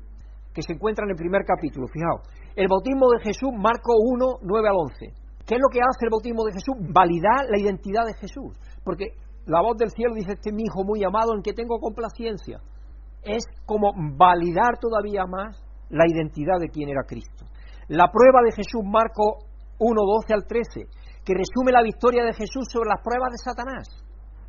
[0.55, 1.89] que se encuentra en el primer capítulo.
[1.91, 2.23] Fijaos,
[2.55, 5.11] el bautismo de Jesús, Marcos 1, 9 al 11.
[5.43, 6.77] ¿Qué es lo que hace el bautismo de Jesús?
[6.95, 8.55] Validar la identidad de Jesús.
[8.85, 11.83] Porque la voz del cielo dice, este es mi hijo muy amado en que tengo
[11.83, 12.63] complacencia.
[13.27, 15.59] Es como validar todavía más
[15.91, 17.43] la identidad de quien era Cristo.
[17.89, 22.67] La prueba de Jesús, Marcos 1, 12 al 13 que resume la victoria de Jesús
[22.71, 23.89] sobre las pruebas de Satanás.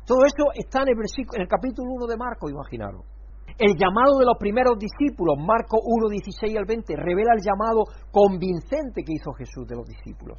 [0.06, 3.04] Todo esto está en el, en el capítulo 1 de Marcos, imaginaros.
[3.58, 9.04] El llamado de los primeros discípulos, Marcos 1, 16 al 20, revela el llamado convincente
[9.04, 10.38] que hizo Jesús de los discípulos.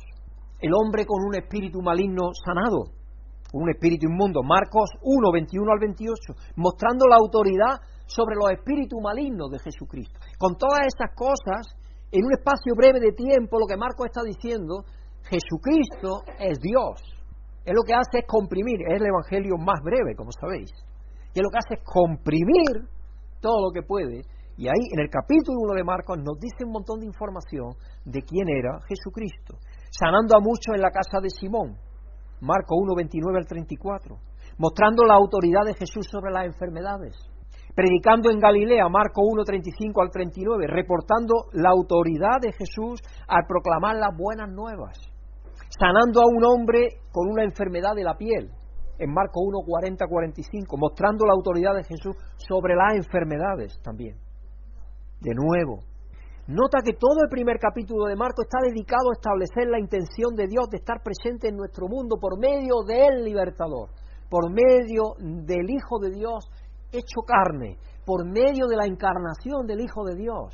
[0.59, 2.91] El hombre con un espíritu maligno sanado,
[3.53, 9.51] un espíritu inmundo, Marcos 1, 21 al 28, mostrando la autoridad sobre los espíritus malignos
[9.51, 10.19] de Jesucristo.
[10.37, 11.77] Con todas estas cosas,
[12.11, 14.85] en un espacio breve de tiempo, lo que Marcos está diciendo
[15.29, 16.99] Jesucristo es Dios.
[17.65, 20.71] Él lo que hace es comprimir, es el evangelio más breve, como sabéis.
[21.33, 22.89] Y él lo que hace es comprimir
[23.39, 24.21] todo lo que puede.
[24.57, 27.73] Y ahí, en el capítulo 1 de Marcos, nos dice un montón de información
[28.05, 29.57] de quién era Jesucristo.
[29.89, 31.77] Sanando a muchos en la casa de Simón,
[32.41, 34.17] Marcos 1, 29 al 34.
[34.57, 37.15] Mostrando la autoridad de Jesús sobre las enfermedades.
[37.73, 40.67] Predicando en Galilea, Marcos 1, 35 al 39.
[40.67, 45.12] Reportando la autoridad de Jesús al proclamar las buenas nuevas
[45.79, 48.51] sanando a un hombre con una enfermedad de la piel,
[48.99, 54.15] en Marcos 1, 40, 45, mostrando la autoridad de Jesús sobre las enfermedades también.
[55.19, 55.79] De nuevo,
[56.47, 60.47] nota que todo el primer capítulo de Marcos está dedicado a establecer la intención de
[60.47, 63.89] Dios de estar presente en nuestro mundo por medio del libertador,
[64.29, 66.49] por medio del Hijo de Dios
[66.91, 70.53] hecho carne, por medio de la encarnación del Hijo de Dios.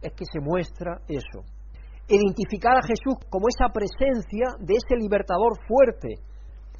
[0.00, 1.42] Es que se muestra eso
[2.08, 6.18] identificar a Jesús como esa presencia de ese libertador fuerte.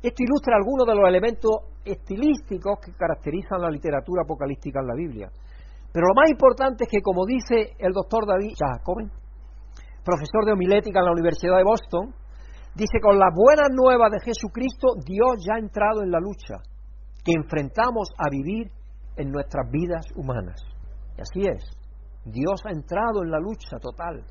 [0.02, 1.50] Esto ilustra algunos de los elementos
[1.84, 5.30] estilísticos que caracterizan la literatura apocalíptica en la Biblia.
[5.92, 9.10] Pero lo más importante es que, como dice el doctor David Jacobin,
[10.04, 12.14] profesor de homilética en la Universidad de Boston,
[12.74, 16.58] dice, con las buenas nuevas de Jesucristo, Dios ya ha entrado en la lucha
[17.24, 18.70] que enfrentamos a vivir
[19.16, 20.60] en nuestras vidas humanas.
[21.16, 21.62] Y así es,
[22.24, 24.24] Dios ha entrado en la lucha total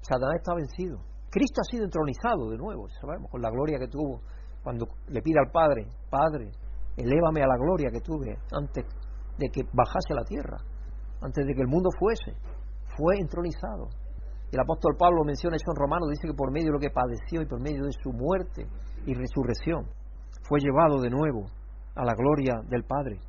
[0.00, 0.98] Satanás está vencido.
[1.30, 4.20] Cristo ha sido entronizado de nuevo, sabemos, con la gloria que tuvo
[4.62, 6.50] cuando le pide al Padre, Padre,
[6.96, 8.84] elévame a la gloria que tuve antes
[9.38, 10.58] de que bajase a la tierra,
[11.22, 12.36] antes de que el mundo fuese.
[12.96, 13.88] Fue entronizado.
[14.50, 17.42] El apóstol Pablo menciona eso en Romanos, dice que por medio de lo que padeció
[17.42, 18.66] y por medio de su muerte
[19.06, 19.86] y resurrección,
[20.48, 21.46] fue llevado de nuevo
[21.94, 23.20] a la gloria del Padre.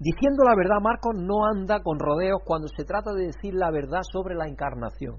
[0.00, 4.00] Diciendo la verdad, Marcos no anda con rodeos cuando se trata de decir la verdad
[4.12, 5.16] sobre la encarnación.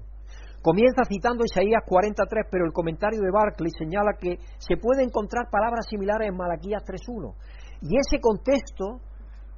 [0.66, 5.86] Comienza citando Isaías 43, pero el comentario de Barclay señala que se puede encontrar palabras
[5.86, 7.38] similares en Malaquías 3.1.
[7.86, 8.98] Y ese contexto,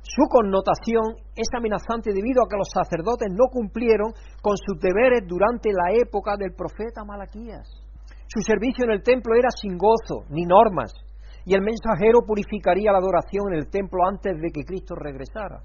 [0.04, 4.12] su connotación es amenazante debido a que los sacerdotes no cumplieron
[4.44, 7.64] con sus deberes durante la época del profeta Malaquías.
[8.28, 10.92] Su servicio en el templo era sin gozo ni normas,
[11.48, 15.64] y el mensajero purificaría la adoración en el templo antes de que Cristo regresara.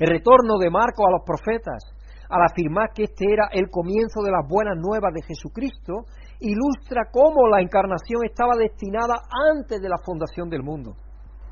[0.00, 1.84] El retorno de Marcos a los profetas,
[2.28, 6.04] al afirmar que este era el comienzo de las buenas nuevas de Jesucristo,
[6.40, 9.16] ilustra cómo la encarnación estaba destinada
[9.52, 10.92] antes de la fundación del mundo.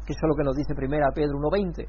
[0.05, 1.87] Que eso es lo que nos dice primera Pedro 1.20,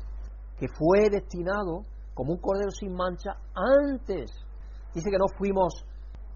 [0.57, 1.83] que fue destinado
[2.13, 4.31] como un cordero sin mancha antes.
[4.93, 5.85] Dice que no fuimos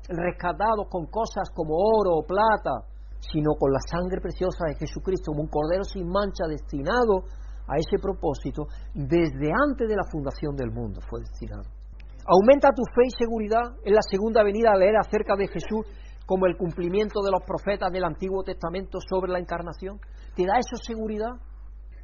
[0.08, 2.86] rescatados con cosas como oro o plata,
[3.20, 7.24] sino con la sangre preciosa de Jesucristo, como un cordero sin mancha destinado
[7.68, 11.81] a ese propósito desde antes de la fundación del mundo fue destinado.
[12.28, 15.86] Aumenta tu fe y seguridad en la segunda venida a leer acerca de Jesús
[16.26, 20.00] como el cumplimiento de los profetas del Antiguo Testamento sobre la encarnación.
[20.36, 21.34] ¿Te da eso seguridad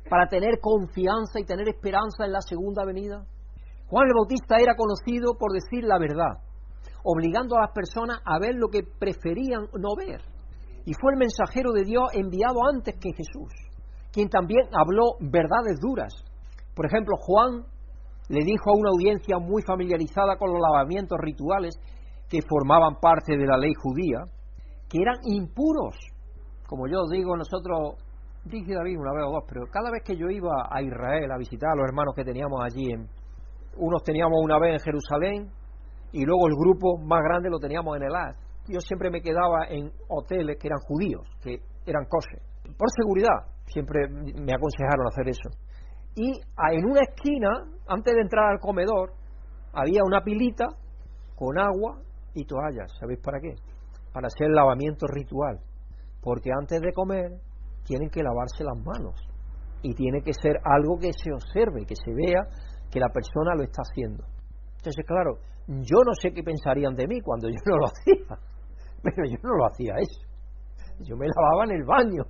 [0.10, 3.26] para tener confianza y tener esperanza en la segunda venida?
[3.88, 6.42] Juan el Bautista era conocido por decir la verdad,
[7.04, 10.22] obligando a las personas a ver lo que preferían no ver.
[10.84, 13.54] Y fue el mensajero de Dios enviado antes que Jesús,
[14.12, 16.14] quien también habló verdades duras.
[16.76, 17.66] Por ejemplo, Juan
[18.30, 21.80] le dijo a una audiencia muy familiarizada con los lavamientos rituales
[22.30, 24.20] que formaban parte de la ley judía,
[24.90, 25.96] que eran impuros.
[26.68, 27.96] Como yo digo, nosotros,
[28.44, 31.38] dije David una vez o dos, pero cada vez que yo iba a Israel a
[31.38, 33.08] visitar a los hermanos que teníamos allí, en,
[33.78, 35.52] unos teníamos una vez en Jerusalén
[36.12, 38.36] y luego el grupo más grande lo teníamos en el Az.
[38.68, 42.42] Yo siempre me quedaba en hoteles que eran judíos, que eran kosher.
[42.78, 45.50] Por seguridad, siempre me aconsejaron hacer eso.
[46.18, 47.50] Y en una esquina,
[47.88, 49.14] antes de entrar al comedor,
[49.72, 50.66] había una pilita
[51.36, 52.02] con agua
[52.34, 52.92] y toallas.
[53.00, 53.54] ¿Sabéis para qué?
[54.12, 55.60] Para hacer el lavamiento ritual.
[56.20, 57.38] Porque antes de comer
[57.86, 59.14] tienen que lavarse las manos.
[59.84, 62.42] Y tiene que ser algo que se observe, que se vea
[62.90, 64.24] que la persona lo está haciendo.
[64.78, 65.38] Entonces, claro,
[65.68, 68.40] yo no sé qué pensarían de mí cuando yo no lo hacía.
[69.04, 70.22] Pero yo no lo hacía eso.
[71.02, 72.24] Yo me lavaba en el baño.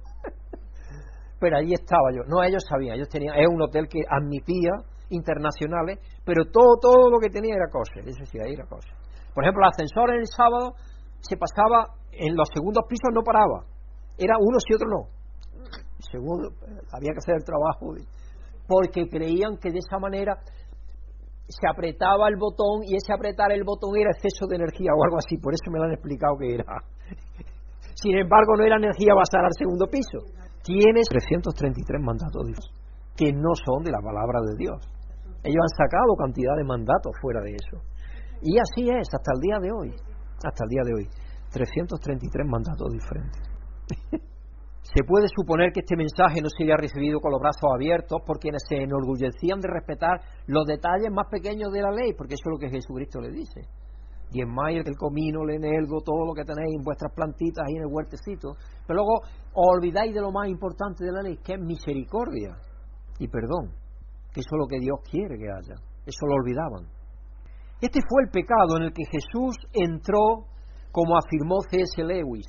[1.39, 2.23] Pero allí estaba yo.
[2.27, 2.95] No, ellos sabían.
[2.95, 3.35] Ellos tenían.
[3.35, 4.71] Es un hotel que admitía
[5.09, 8.07] internacionales, pero todo todo lo que tenía era kosher.
[8.07, 8.93] Eso sí, ahí era kosher.
[9.33, 10.73] Por ejemplo, el ascensor en el sábado
[11.21, 13.63] se pasaba en los segundos pisos no paraba.
[14.17, 15.17] Era uno y otro no.
[15.99, 16.49] Segundo,
[16.91, 17.93] había que hacer el trabajo
[18.67, 20.37] porque creían que de esa manera
[21.47, 25.17] se apretaba el botón y ese apretar el botón era exceso de energía o algo
[25.17, 26.65] así, por eso me lo han explicado que era.
[27.95, 30.19] Sin embargo, no era energía basada al segundo piso.
[30.67, 32.43] Tienes 333 mandatos
[33.15, 34.83] que no son de la palabra de Dios.
[35.39, 37.79] Ellos han sacado cantidad de mandatos fuera de eso.
[38.43, 39.95] Y así es hasta el día de hoy.
[40.43, 41.07] Hasta el día de hoy.
[41.55, 43.41] 333 mandatos diferentes.
[44.83, 48.63] Se puede suponer que este mensaje no sería recibido con los brazos abiertos por quienes
[48.67, 52.57] se enorgullecían de respetar los detalles más pequeños de la ley, porque eso es lo
[52.57, 53.67] que Jesucristo le dice.
[54.31, 57.93] Diezmáis el comino, el eneldo, todo lo que tenéis en vuestras plantitas ahí en el
[57.93, 58.55] huertecito,
[58.85, 59.21] pero luego
[59.53, 62.57] olvidáis de lo más importante de la ley, que es misericordia
[63.19, 63.71] y perdón,
[64.33, 65.75] que eso es lo que Dios quiere que haya.
[66.05, 66.87] Eso lo olvidaban.
[67.81, 70.47] Este fue el pecado en el que Jesús entró,
[70.91, 72.03] como afirmó C.S.
[72.03, 72.47] Lewis,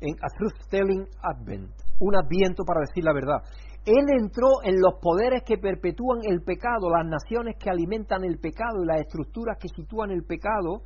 [0.00, 3.42] en A Truth Telling Advent, un adviento para decir la verdad.
[3.84, 8.82] Él entró en los poderes que perpetúan el pecado, las naciones que alimentan el pecado
[8.82, 10.82] y las estructuras que sitúan el pecado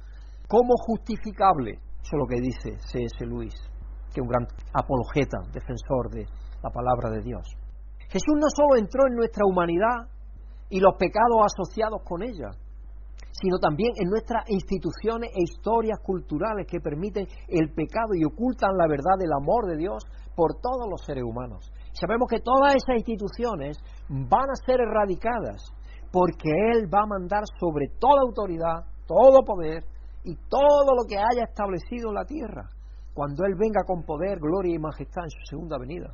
[0.48, 1.78] como justificable.
[2.02, 3.24] Eso es lo que dice C.S.
[3.26, 3.54] Lewis,
[4.12, 6.26] que es un gran apologeta, defensor de
[6.62, 7.46] la palabra de Dios.
[8.08, 10.08] Jesús no solo entró en nuestra humanidad
[10.68, 12.50] y los pecados asociados con ella,
[13.32, 18.86] sino también en nuestras instituciones e historias culturales que permiten el pecado y ocultan la
[18.86, 20.04] verdad del amor de Dios
[20.36, 21.72] por todos los seres humanos.
[21.92, 23.78] Sabemos que todas esas instituciones
[24.08, 25.72] van a ser erradicadas
[26.10, 29.84] porque Él va a mandar sobre toda autoridad, todo poder
[30.24, 32.68] y todo lo que haya establecido en la tierra,
[33.14, 36.10] cuando Él venga con poder, gloria y majestad en su segunda venida.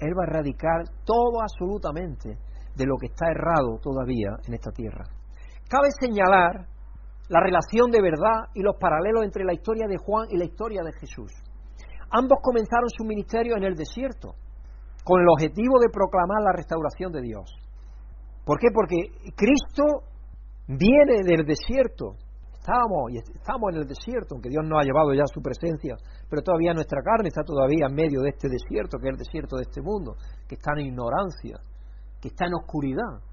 [0.00, 2.38] Él va a erradicar todo absolutamente
[2.76, 5.04] de lo que está errado todavía en esta tierra.
[5.68, 6.66] Cabe señalar
[7.28, 10.82] la relación de verdad y los paralelos entre la historia de Juan y la historia
[10.82, 11.32] de Jesús.
[12.10, 14.34] Ambos comenzaron su ministerio en el desierto,
[15.04, 17.50] con el objetivo de proclamar la restauración de Dios.
[18.44, 18.68] ¿Por qué?
[18.72, 19.84] Porque Cristo
[20.66, 22.16] viene del desierto.
[22.68, 25.96] Estábamos, y estamos en el desierto, aunque Dios nos ha llevado ya su presencia,
[26.28, 29.56] pero todavía nuestra carne está todavía en medio de este desierto, que es el desierto
[29.56, 30.16] de este mundo,
[30.46, 31.56] que está en ignorancia,
[32.20, 33.24] que está en oscuridad.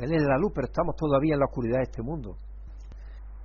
[0.00, 2.40] Él es la luz, pero estamos todavía en la oscuridad de este mundo.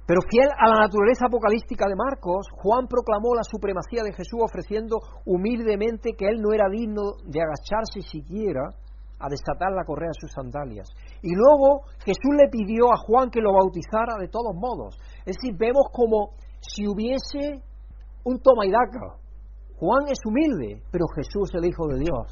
[0.07, 5.03] Pero fiel a la naturaleza apocalíptica de Marcos, Juan proclamó la supremacía de Jesús ofreciendo
[5.25, 8.71] humildemente que él no era digno de agacharse siquiera
[9.19, 10.87] a desatar la correa de sus sandalias.
[11.21, 14.97] Y luego Jesús le pidió a Juan que lo bautizara de todos modos.
[15.25, 17.61] Es decir, vemos como si hubiese
[18.23, 19.17] un toma y daca.
[19.77, 22.27] Juan es humilde, pero Jesús, el Hijo de Dios,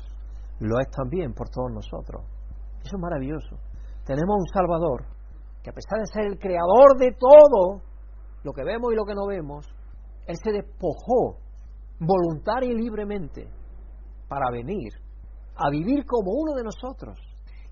[0.59, 2.23] lo es también por todos nosotros.
[2.83, 3.57] Eso es maravilloso.
[4.05, 5.05] Tenemos un Salvador
[5.63, 7.81] que a pesar de ser el creador de todo,
[8.43, 9.65] lo que vemos y lo que no vemos,
[10.27, 11.37] Él se despojó
[11.99, 13.47] voluntaria y libremente
[14.27, 14.91] para venir
[15.55, 17.17] a vivir como uno de nosotros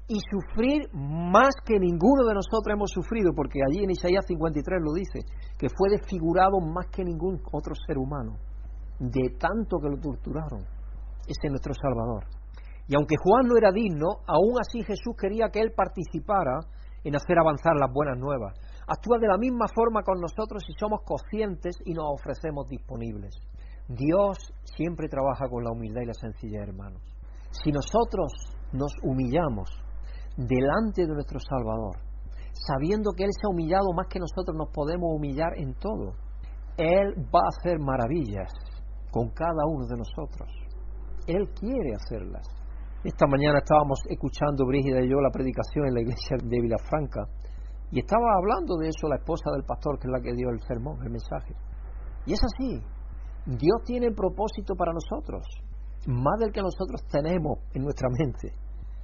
[0.08, 4.94] y sufrir más que ninguno de nosotros hemos sufrido, porque allí en Isaías 53 lo
[4.94, 5.20] dice,
[5.58, 8.36] que fue desfigurado más que ningún otro ser humano,
[9.00, 10.62] de tanto que lo torturaron.
[11.24, 12.26] Ese es nuestro Salvador.
[12.88, 16.60] Y aunque Juan no era digno, aún así Jesús quería que él participara
[17.04, 18.54] en hacer avanzar las buenas nuevas.
[18.88, 23.34] Actúa de la misma forma con nosotros si somos conscientes y nos ofrecemos disponibles.
[23.88, 24.38] Dios
[24.76, 27.02] siempre trabaja con la humildad y la sencillez, hermanos.
[27.52, 28.32] Si nosotros
[28.74, 29.70] nos humillamos
[30.38, 31.98] delante de nuestro Salvador,
[32.54, 36.14] sabiendo que Él se ha humillado más que nosotros nos podemos humillar en todo,
[36.78, 38.52] Él va a hacer maravillas
[39.12, 40.50] con cada uno de nosotros.
[41.28, 42.48] Él quiere hacerlas.
[43.04, 47.28] Esta mañana estábamos escuchando Brígida y yo la predicación en la iglesia de Vilafranca
[47.92, 50.62] y estaba hablando de eso la esposa del pastor, que es la que dio el
[50.62, 51.54] sermón, el mensaje.
[52.26, 52.80] Y es así.
[53.46, 55.44] Dios tiene propósito para nosotros,
[56.08, 58.54] más del que nosotros tenemos en nuestra mente.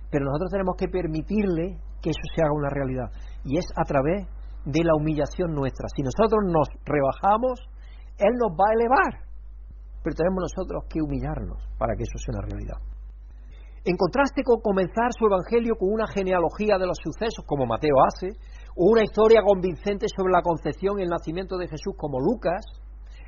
[0.09, 3.11] Pero nosotros tenemos que permitirle que eso se haga una realidad.
[3.43, 4.27] Y es a través
[4.65, 5.87] de la humillación nuestra.
[5.95, 7.59] Si nosotros nos rebajamos,
[8.17, 9.27] Él nos va a elevar.
[10.03, 12.77] Pero tenemos nosotros que humillarnos para que eso sea una realidad.
[13.87, 18.35] En contraste con comenzar su evangelio con una genealogía de los sucesos, como Mateo hace,
[18.75, 22.65] o una historia convincente sobre la concepción y el nacimiento de Jesús, como Lucas,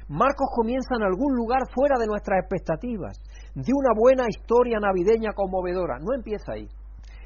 [0.09, 3.21] Marcos comienza en algún lugar fuera de nuestras expectativas,
[3.55, 5.99] de una buena historia navideña conmovedora.
[5.99, 6.67] No empieza ahí.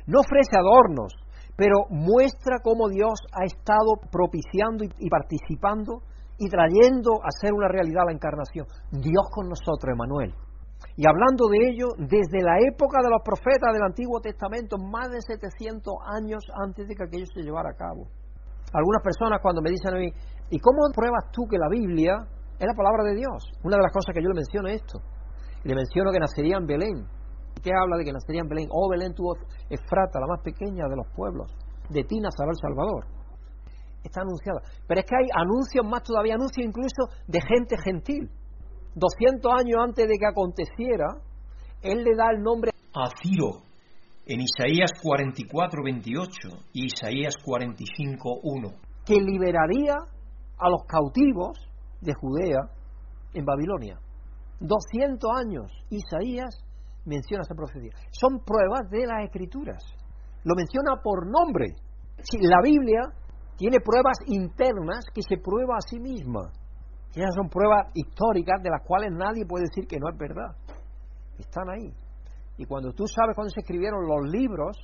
[0.07, 1.13] No ofrece adornos,
[1.55, 6.01] pero muestra cómo Dios ha estado propiciando y participando
[6.38, 8.65] y trayendo a ser una realidad la encarnación.
[8.91, 10.34] Dios con nosotros, Emanuel.
[10.95, 15.21] Y hablando de ello, desde la época de los profetas del Antiguo Testamento, más de
[15.21, 18.07] 700 años antes de que aquello se llevara a cabo.
[18.74, 20.09] Algunas personas cuando me dicen a mí,
[20.49, 22.17] ¿y cómo pruebas tú que la Biblia
[22.59, 23.41] es la palabra de Dios?
[23.63, 24.99] Una de las cosas que yo le menciono es esto.
[25.64, 27.07] Le menciono que nacería en Belén.
[27.61, 28.68] ¿Qué habla de que nacería en Belén?
[28.72, 29.36] Oh, Belén tuvo
[29.70, 31.51] Efrata, la más pequeña de los pueblos.
[31.89, 33.05] De ti nacerá el Salvador.
[34.03, 34.59] Está anunciada.
[34.88, 38.30] Pero es que hay anuncios más todavía, anuncios incluso de gente gentil
[38.95, 41.07] 200 años antes de que aconteciera,
[41.82, 43.64] él le da el nombre a Ciro
[44.26, 46.30] en Isaías 44, 28
[46.74, 48.70] y Isaías 45, 1.
[49.05, 49.95] Que liberaría
[50.57, 51.57] a los cautivos
[52.01, 52.59] de Judea
[53.34, 53.99] en Babilonia.
[54.64, 56.55] 200 años, Isaías
[57.05, 57.91] menciona esa profecía.
[58.11, 59.84] Son pruebas de las escrituras.
[60.43, 61.76] Lo menciona por nombre.
[62.39, 63.01] La Biblia
[63.57, 66.51] tiene pruebas internas que se prueba a sí misma.
[67.14, 70.55] Y esas son pruebas históricas de las cuales nadie puede decir que no es verdad.
[71.38, 71.93] Están ahí.
[72.57, 74.78] Y cuando tú sabes cuándo se escribieron los libros,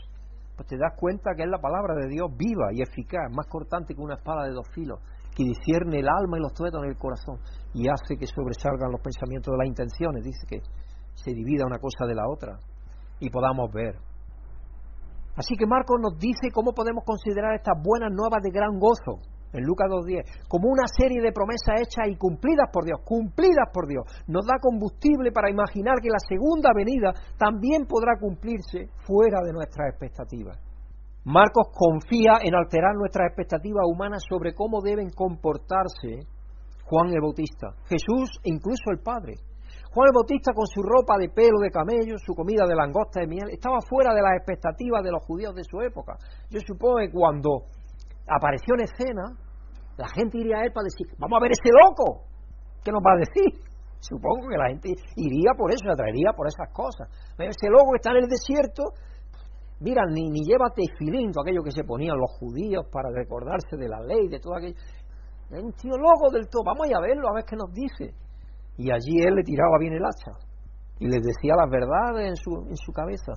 [0.57, 3.95] pues te das cuenta que es la palabra de Dios viva y eficaz, más cortante
[3.95, 4.99] que una espada de dos filos,
[5.35, 7.39] que discierne el alma y los tuetos en el corazón
[7.73, 10.23] y hace que sobresalgan los pensamientos de las intenciones.
[10.23, 10.61] Dice que
[11.13, 12.57] se divida una cosa de la otra
[13.19, 13.95] y podamos ver.
[15.35, 19.21] Así que Marcos nos dice cómo podemos considerar estas buenas nuevas de gran gozo
[19.53, 23.87] en Lucas 2.10, como una serie de promesas hechas y cumplidas por Dios, cumplidas por
[23.87, 24.03] Dios.
[24.27, 29.89] Nos da combustible para imaginar que la segunda venida también podrá cumplirse fuera de nuestras
[29.89, 30.57] expectativas.
[31.25, 36.25] Marcos confía en alterar nuestras expectativas humanas sobre cómo deben comportarse
[36.89, 39.37] Juan el Bautista, Jesús e incluso el Padre.
[39.93, 43.27] Juan el Bautista con su ropa de pelo de camello, su comida de langosta de
[43.27, 46.17] miel, estaba fuera de las expectativas de los judíos de su época.
[46.49, 47.69] Yo supongo que cuando
[48.25, 49.37] apareció en escena,
[49.97, 52.25] la gente iría a él para decir, vamos a ver ese loco,
[52.83, 53.69] ¿qué nos va a decir?
[53.99, 57.09] Supongo que la gente iría por eso, se atraería por esas cosas.
[57.37, 58.95] Ese loco que está en el desierto,
[59.81, 64.29] mira, ni, ni lleva aquello que se ponían los judíos para recordarse de la ley,
[64.29, 64.75] de todo aquello.
[65.49, 68.13] Es un tío loco del todo, vamos a verlo, a ver qué nos dice.
[68.77, 70.37] Y allí él le tiraba bien el hacha
[70.99, 73.33] y les decía las verdades en su, en su cabeza.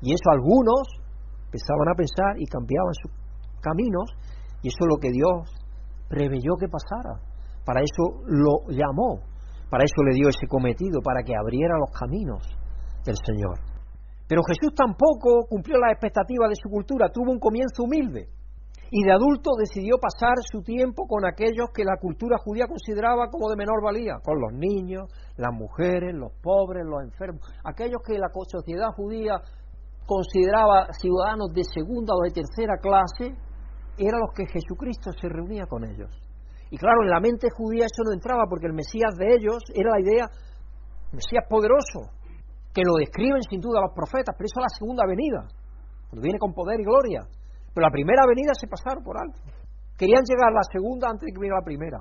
[0.00, 0.88] Y eso algunos
[1.44, 3.08] empezaban a pensar y cambiaban su,
[3.60, 4.08] caminos,
[4.62, 5.52] y eso es lo que Dios
[6.08, 7.20] preveyó que pasara.
[7.64, 9.20] Para eso lo llamó,
[9.68, 12.42] para eso le dio ese cometido, para que abriera los caminos
[13.04, 13.60] del Señor.
[14.26, 18.30] Pero Jesús tampoco cumplió las expectativas de su cultura, tuvo un comienzo humilde
[18.94, 23.48] y de adulto decidió pasar su tiempo con aquellos que la cultura judía consideraba como
[23.48, 28.28] de menor valía, con los niños, las mujeres, los pobres, los enfermos, aquellos que la
[28.28, 29.40] sociedad judía
[30.04, 33.32] consideraba ciudadanos de segunda o de tercera clase,
[33.96, 36.12] eran los que Jesucristo se reunía con ellos.
[36.68, 39.88] Y claro, en la mente judía eso no entraba porque el Mesías de ellos era
[39.88, 40.28] la idea,
[41.12, 42.12] Mesías poderoso,
[42.74, 45.48] que lo describen sin duda los profetas, pero eso es la segunda venida,
[46.10, 47.24] cuando viene con poder y gloria.
[47.74, 49.38] Pero la primera venida se pasaron por alto.
[49.96, 51.98] Querían llegar a la segunda antes de que viniera la primera.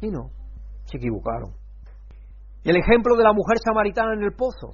[0.00, 0.30] Y no,
[0.84, 1.52] se equivocaron.
[2.64, 4.70] El ejemplo de la mujer samaritana en el pozo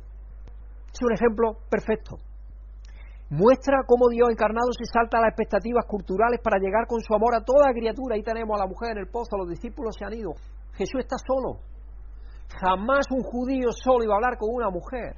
[0.93, 2.17] es un ejemplo perfecto.
[3.29, 7.35] Muestra cómo Dios encarnado se salta a las expectativas culturales para llegar con su amor
[7.35, 8.15] a toda criatura.
[8.15, 10.33] Ahí tenemos a la mujer en el pozo, los discípulos se han ido.
[10.75, 11.61] Jesús está solo.
[12.61, 15.17] Jamás un judío solo iba a hablar con una mujer.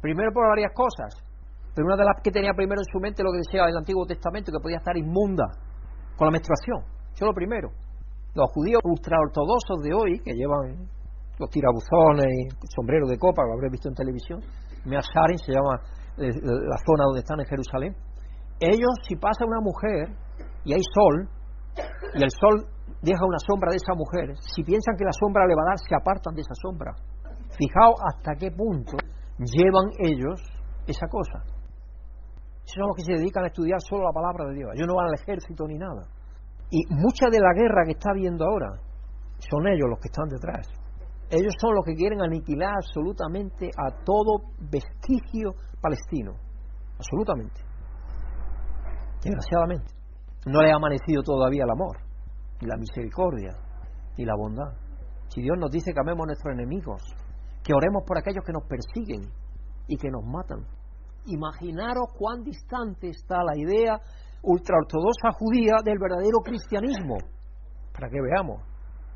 [0.00, 1.14] Primero por varias cosas.
[1.78, 4.02] Pero una de las que tenía primero en su mente lo que decía el Antiguo
[4.02, 5.46] Testamento, que podía estar inmunda
[6.18, 6.82] con la menstruación.
[7.14, 7.70] Eso es lo primero.
[8.34, 10.90] Los judíos ultraortodoxos de hoy, que llevan
[11.38, 14.42] los tirabuzones y sombreros de copa, lo habréis visto en televisión,
[14.90, 15.78] Measharin se llama
[16.18, 17.94] eh, la zona donde están en Jerusalén.
[18.58, 20.10] Ellos, si pasa una mujer
[20.66, 21.30] y hay sol,
[22.18, 22.66] y el sol
[23.06, 25.78] deja una sombra de esa mujer, si piensan que la sombra le va a dar,
[25.78, 26.90] se apartan de esa sombra.
[27.54, 28.98] Fijaos hasta qué punto
[29.38, 30.42] llevan ellos
[30.90, 31.57] esa cosa.
[32.68, 34.70] Son los que se dedican a estudiar solo la palabra de Dios.
[34.74, 36.06] Ellos no van al ejército ni nada.
[36.70, 38.76] Y mucha de la guerra que está habiendo ahora
[39.38, 40.68] son ellos los que están detrás.
[41.30, 46.32] Ellos son los que quieren aniquilar absolutamente a todo vestigio palestino.
[46.98, 47.60] Absolutamente.
[49.22, 49.92] Desgraciadamente.
[50.46, 51.96] No le ha amanecido todavía el amor,
[52.60, 53.56] y la misericordia,
[54.16, 54.72] y la bondad.
[55.28, 57.02] Si Dios nos dice que amemos a nuestros enemigos,
[57.64, 59.30] que oremos por aquellos que nos persiguen
[59.86, 60.64] y que nos matan.
[61.28, 64.00] Imaginaros cuán distante está la idea
[64.42, 67.16] ultraortodoxa judía del verdadero cristianismo,
[67.92, 68.62] para que veamos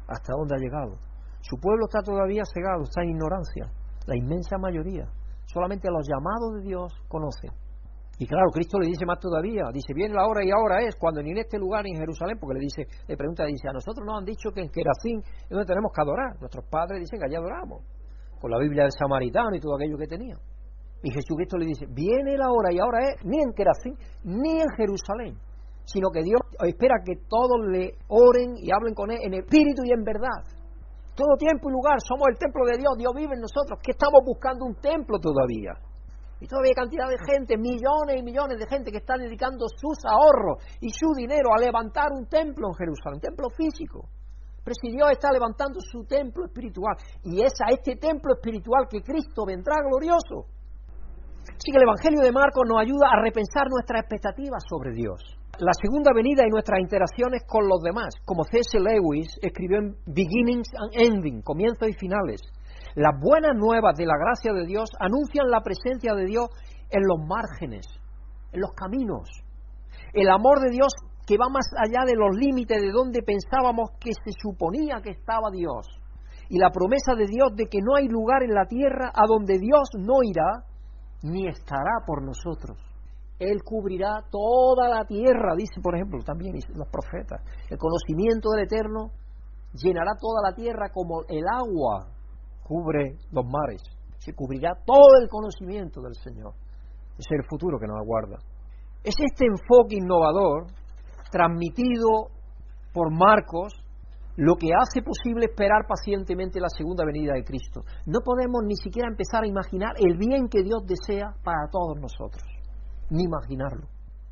[0.08, 0.98] hasta dónde ha llegado.
[1.40, 3.72] Su pueblo está todavía cegado, está en ignorancia,
[4.06, 5.08] la inmensa mayoría.
[5.46, 7.50] Solamente los llamados de Dios conocen.
[8.18, 11.22] Y claro, Cristo le dice más todavía, dice, viene la hora y ahora es, cuando
[11.22, 14.06] ni en este lugar ni en Jerusalén, porque le dice, le pregunta, dice, a nosotros
[14.06, 16.38] nos han dicho que en Kerazín es donde tenemos que adorar.
[16.38, 17.82] Nuestros padres dicen que allá adoramos,
[18.38, 20.36] con la Biblia del Samaritano y todo aquello que tenía.
[21.02, 24.68] Y Jesucristo le dice, viene la hora y ahora es, ni en Kerazín, ni en
[24.76, 25.36] Jerusalén,
[25.84, 29.92] sino que Dios espera que todos le oren y hablen con Él en espíritu y
[29.92, 30.46] en verdad.
[31.14, 33.78] Todo tiempo y lugar, somos el templo de Dios, Dios vive en nosotros.
[33.82, 35.74] ¿Qué estamos buscando un templo todavía?
[36.40, 39.98] Y todavía hay cantidad de gente, millones y millones de gente que están dedicando sus
[40.06, 44.08] ahorros y su dinero a levantar un templo en Jerusalén, un templo físico.
[44.64, 49.02] Pero si Dios está levantando su templo espiritual, y es a este templo espiritual que
[49.02, 50.46] Cristo vendrá glorioso.
[51.48, 55.72] Así que el Evangelio de Marcos nos ayuda a repensar nuestras expectativas sobre Dios la
[55.80, 58.78] segunda venida y nuestras interacciones con los demás, como C.S.
[58.80, 62.40] Lewis escribió en Beginnings and Ending, comienzos y finales.
[62.94, 66.48] Las buenas nuevas de la gracia de Dios anuncian la presencia de Dios
[66.90, 67.86] en los márgenes,
[68.52, 69.28] en los caminos.
[70.14, 70.92] El amor de Dios
[71.26, 75.50] que va más allá de los límites de donde pensábamos que se suponía que estaba
[75.52, 75.86] Dios.
[76.48, 79.58] Y la promesa de Dios de que no hay lugar en la tierra a donde
[79.58, 80.64] Dios no irá
[81.22, 82.78] ni estará por nosotros.
[83.38, 87.42] Él cubrirá toda la tierra, dice por ejemplo también los profetas.
[87.68, 89.10] El conocimiento del Eterno
[89.74, 92.06] llenará toda la tierra como el agua
[92.62, 93.82] cubre los mares.
[94.18, 96.54] Se cubrirá todo el conocimiento del Señor.
[97.18, 98.38] Es el futuro que nos aguarda.
[99.02, 100.66] Es este enfoque innovador,
[101.30, 102.28] transmitido
[102.92, 103.81] por Marcos,
[104.36, 107.82] lo que hace posible esperar pacientemente la segunda venida de Cristo.
[108.06, 112.42] No podemos ni siquiera empezar a imaginar el bien que Dios desea para todos nosotros
[113.12, 113.86] ni imaginarlo.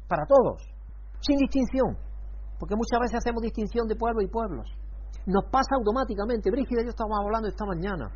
[0.08, 0.64] Para todos,
[1.20, 1.96] sin distinción,
[2.58, 4.66] porque muchas veces hacemos distinción de pueblos y pueblos.
[5.26, 6.50] Nos pasa automáticamente.
[6.50, 8.10] Brígida y yo estábamos hablando esta mañana.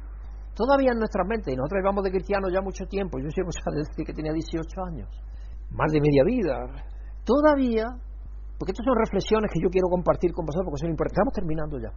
[0.55, 4.07] Todavía en nuestra mente, y nosotros llevamos de cristianos ya mucho tiempo, yo siempre decir
[4.07, 5.09] que tenía 18 años,
[5.71, 6.55] más de media vida.
[7.25, 7.87] Todavía,
[8.59, 11.19] porque estas son reflexiones que yo quiero compartir con vosotros, porque son importantes.
[11.19, 11.91] Estamos terminando ya.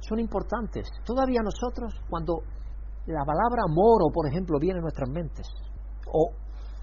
[0.00, 0.90] Son importantes.
[1.04, 2.42] Todavía nosotros, cuando
[3.06, 5.46] la palabra moro, por ejemplo, viene en nuestras mentes,
[6.10, 6.34] o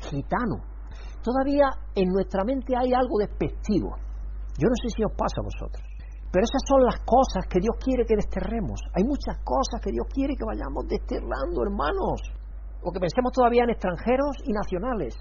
[0.09, 0.63] gitano,
[1.21, 3.95] todavía en nuestra mente hay algo despectivo.
[4.57, 5.83] Yo no sé si os pasa a vosotros.
[6.31, 8.79] Pero esas son las cosas que Dios quiere que desterremos.
[8.95, 12.19] Hay muchas cosas que Dios quiere que vayamos desterrando, hermanos.
[12.83, 15.15] O que pensemos todavía en extranjeros y nacionales.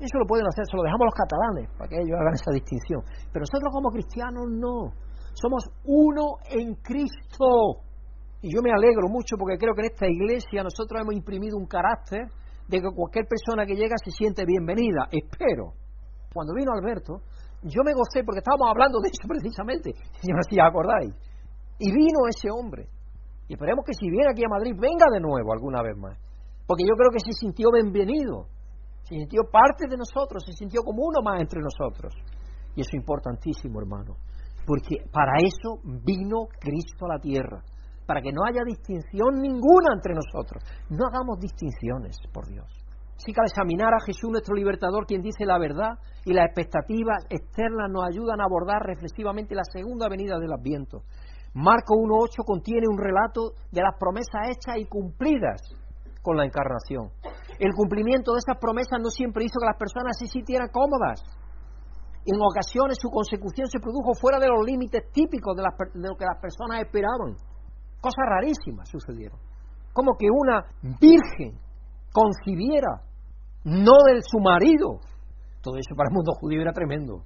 [0.00, 3.04] Eso lo pueden hacer, se lo dejamos los catalanes, para que ellos hagan esa distinción.
[3.32, 4.96] Pero nosotros como cristianos no.
[5.36, 7.84] Somos uno en Cristo.
[8.40, 11.66] Y yo me alegro mucho porque creo que en esta iglesia nosotros hemos imprimido un
[11.66, 12.32] carácter
[12.66, 15.04] de que cualquier persona que llega se siente bienvenida.
[15.12, 15.76] Espero.
[16.32, 17.20] Cuando vino Alberto,
[17.62, 21.12] yo me gocé porque estábamos hablando de eso precisamente, si no si acordáis.
[21.78, 22.88] Y vino ese hombre.
[23.48, 26.16] Y esperemos que si viene aquí a Madrid, venga de nuevo alguna vez más.
[26.66, 28.46] Porque yo creo que se sintió bienvenido,
[29.10, 32.14] se sintió parte de nosotros, se sintió como uno más entre nosotros.
[32.76, 34.14] Y eso es importantísimo, hermano.
[34.64, 37.60] Porque para eso vino Cristo a la tierra
[38.06, 40.62] para que no haya distinción ninguna entre nosotros.
[40.90, 42.66] No hagamos distinciones, por Dios.
[43.16, 47.26] Así que al examinar a Jesús, nuestro libertador, quien dice la verdad y las expectativas
[47.30, 51.02] externas nos ayudan a abordar reflexivamente la segunda venida del Adviento.
[51.54, 55.60] Marco 1.8 contiene un relato de las promesas hechas y cumplidas
[56.22, 57.10] con la encarnación.
[57.58, 61.22] El cumplimiento de esas promesas no siempre hizo que las personas se sintieran cómodas.
[62.26, 66.24] En ocasiones su consecución se produjo fuera de los límites típicos de, de lo que
[66.24, 67.36] las personas esperaban.
[68.00, 69.38] Cosas rarísimas sucedieron.
[69.92, 70.64] Como que una
[71.00, 71.58] virgen
[72.12, 73.02] concibiera
[73.64, 75.00] no del su marido.
[75.60, 77.24] Todo eso para el mundo judío era tremendo.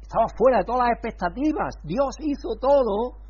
[0.00, 1.74] Estaba fuera de todas las expectativas.
[1.82, 3.20] Dios hizo todo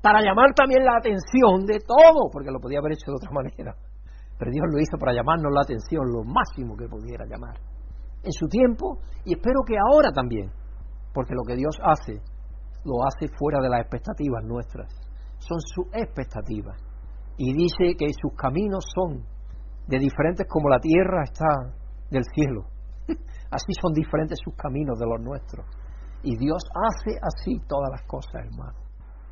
[0.00, 3.74] para llamar también la atención de todo, porque lo podía haber hecho de otra manera.
[4.38, 7.58] Pero Dios lo hizo para llamarnos la atención lo máximo que pudiera llamar.
[8.22, 10.50] En su tiempo y espero que ahora también,
[11.12, 12.20] porque lo que Dios hace,
[12.84, 14.88] lo hace fuera de las expectativas nuestras.
[15.38, 16.78] Son sus expectativas.
[17.36, 19.24] Y dice que sus caminos son
[19.86, 21.74] de diferentes como la tierra está
[22.10, 22.64] del cielo.
[23.50, 25.66] Así son diferentes sus caminos de los nuestros.
[26.22, 28.87] Y Dios hace así todas las cosas, hermano.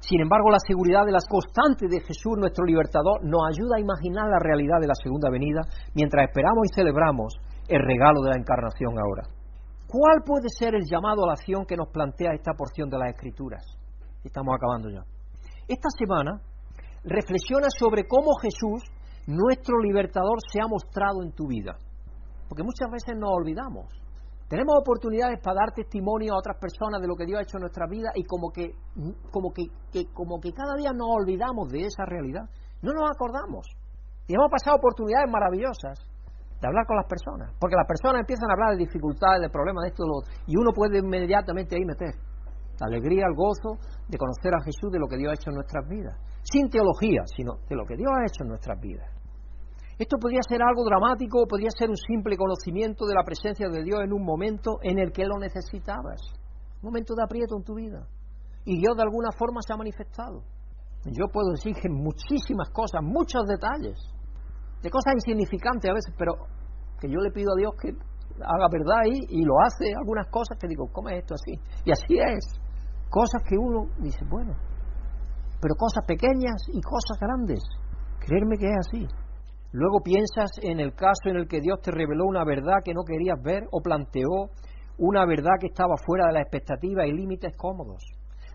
[0.08, 4.30] Sin embargo, la seguridad de las constantes de Jesús, nuestro libertador, nos ayuda a imaginar
[4.30, 5.62] la realidad de la segunda venida
[5.94, 7.34] mientras esperamos y celebramos
[7.66, 9.26] el regalo de la encarnación ahora.
[9.88, 13.10] ¿Cuál puede ser el llamado a la acción que nos plantea esta porción de las
[13.10, 13.66] Escrituras?
[14.22, 15.02] Estamos acabando ya.
[15.66, 16.40] Esta semana
[17.02, 18.86] reflexiona sobre cómo Jesús,
[19.26, 21.74] nuestro libertador, se ha mostrado en tu vida.
[22.48, 23.86] Porque muchas veces nos olvidamos.
[24.48, 27.62] Tenemos oportunidades para dar testimonio a otras personas de lo que Dios ha hecho en
[27.62, 28.74] nuestra vida y como que,
[29.32, 29.66] como que,
[30.14, 32.48] como que cada día nos olvidamos de esa realidad.
[32.80, 33.66] No nos acordamos.
[34.28, 35.98] Y hemos pasado oportunidades maravillosas
[36.60, 37.50] de hablar con las personas.
[37.58, 40.32] Porque las personas empiezan a hablar de dificultades, de problemas, de esto, de lo otro.
[40.46, 42.14] Y uno puede inmediatamente ahí meter
[42.78, 45.56] la alegría, el gozo de conocer a Jesús de lo que Dios ha hecho en
[45.56, 46.14] nuestras vidas.
[46.42, 49.15] Sin teología, sino de lo que Dios ha hecho en nuestras vidas.
[49.98, 54.00] Esto podría ser algo dramático podría ser un simple conocimiento de la presencia de Dios
[54.04, 56.20] en un momento en el que lo necesitabas.
[56.82, 58.06] Un momento de aprieto en tu vida.
[58.66, 60.42] Y Dios de alguna forma se ha manifestado.
[61.06, 63.96] Yo puedo decir que muchísimas cosas, muchos detalles,
[64.82, 66.34] de cosas insignificantes a veces, pero
[67.00, 67.88] que yo le pido a Dios que
[68.36, 71.52] haga verdad ahí y lo hace algunas cosas que digo, ¿cómo es esto así?
[71.86, 72.44] Y así es.
[73.08, 74.52] Cosas que uno dice, bueno,
[75.60, 77.62] pero cosas pequeñas y cosas grandes.
[78.20, 79.25] Creerme que es así.
[79.72, 83.04] Luego piensas en el caso en el que Dios te reveló una verdad que no
[83.04, 84.50] querías ver o planteó
[84.98, 88.02] una verdad que estaba fuera de la expectativa y límites cómodos.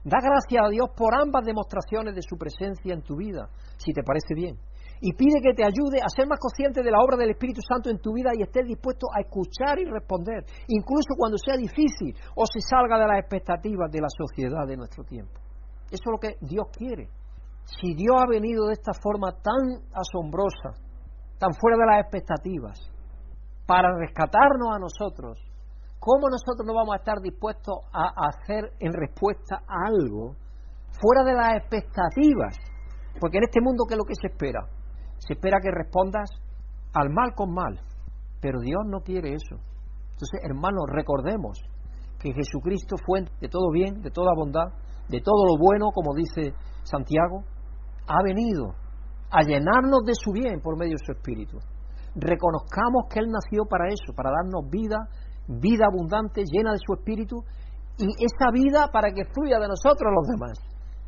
[0.04, 4.02] Da gracias a Dios por ambas demostraciones de su presencia en tu vida, si te
[4.02, 4.58] parece bien.
[5.00, 7.90] Y pide que te ayude a ser más consciente de la obra del Espíritu Santo
[7.90, 12.46] en tu vida y estés dispuesto a escuchar y responder, incluso cuando sea difícil o
[12.46, 15.34] se salga de las expectativas de la sociedad de nuestro tiempo.
[15.92, 17.10] Eso es lo que Dios quiere.
[17.66, 20.78] Si Dios ha venido de esta forma tan asombrosa,
[21.42, 22.78] tan fuera de las expectativas,
[23.66, 25.42] para rescatarnos a nosotros,
[25.98, 30.36] ¿cómo nosotros no vamos a estar dispuestos a hacer en respuesta a algo
[31.02, 32.54] fuera de las expectativas?
[33.20, 34.62] Porque en este mundo, ¿qué es lo que se espera?
[35.18, 36.30] Se espera que respondas
[36.94, 37.82] al mal con mal,
[38.40, 39.56] pero Dios no quiere eso.
[40.14, 41.58] Entonces, hermanos, recordemos
[42.20, 44.70] que Jesucristo fue de todo bien, de toda bondad,
[45.10, 47.42] de todo lo bueno, como dice Santiago,
[48.06, 48.76] ha venido
[49.32, 51.58] a llenarnos de su bien por medio de su Espíritu.
[52.16, 55.08] Reconozcamos que Él nació para eso, para darnos vida,
[55.48, 57.38] vida abundante, llena de su Espíritu,
[57.98, 60.60] y esa vida para que fluya de nosotros a los demás.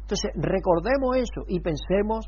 [0.02, 2.26] Entonces, recordemos eso y pensemos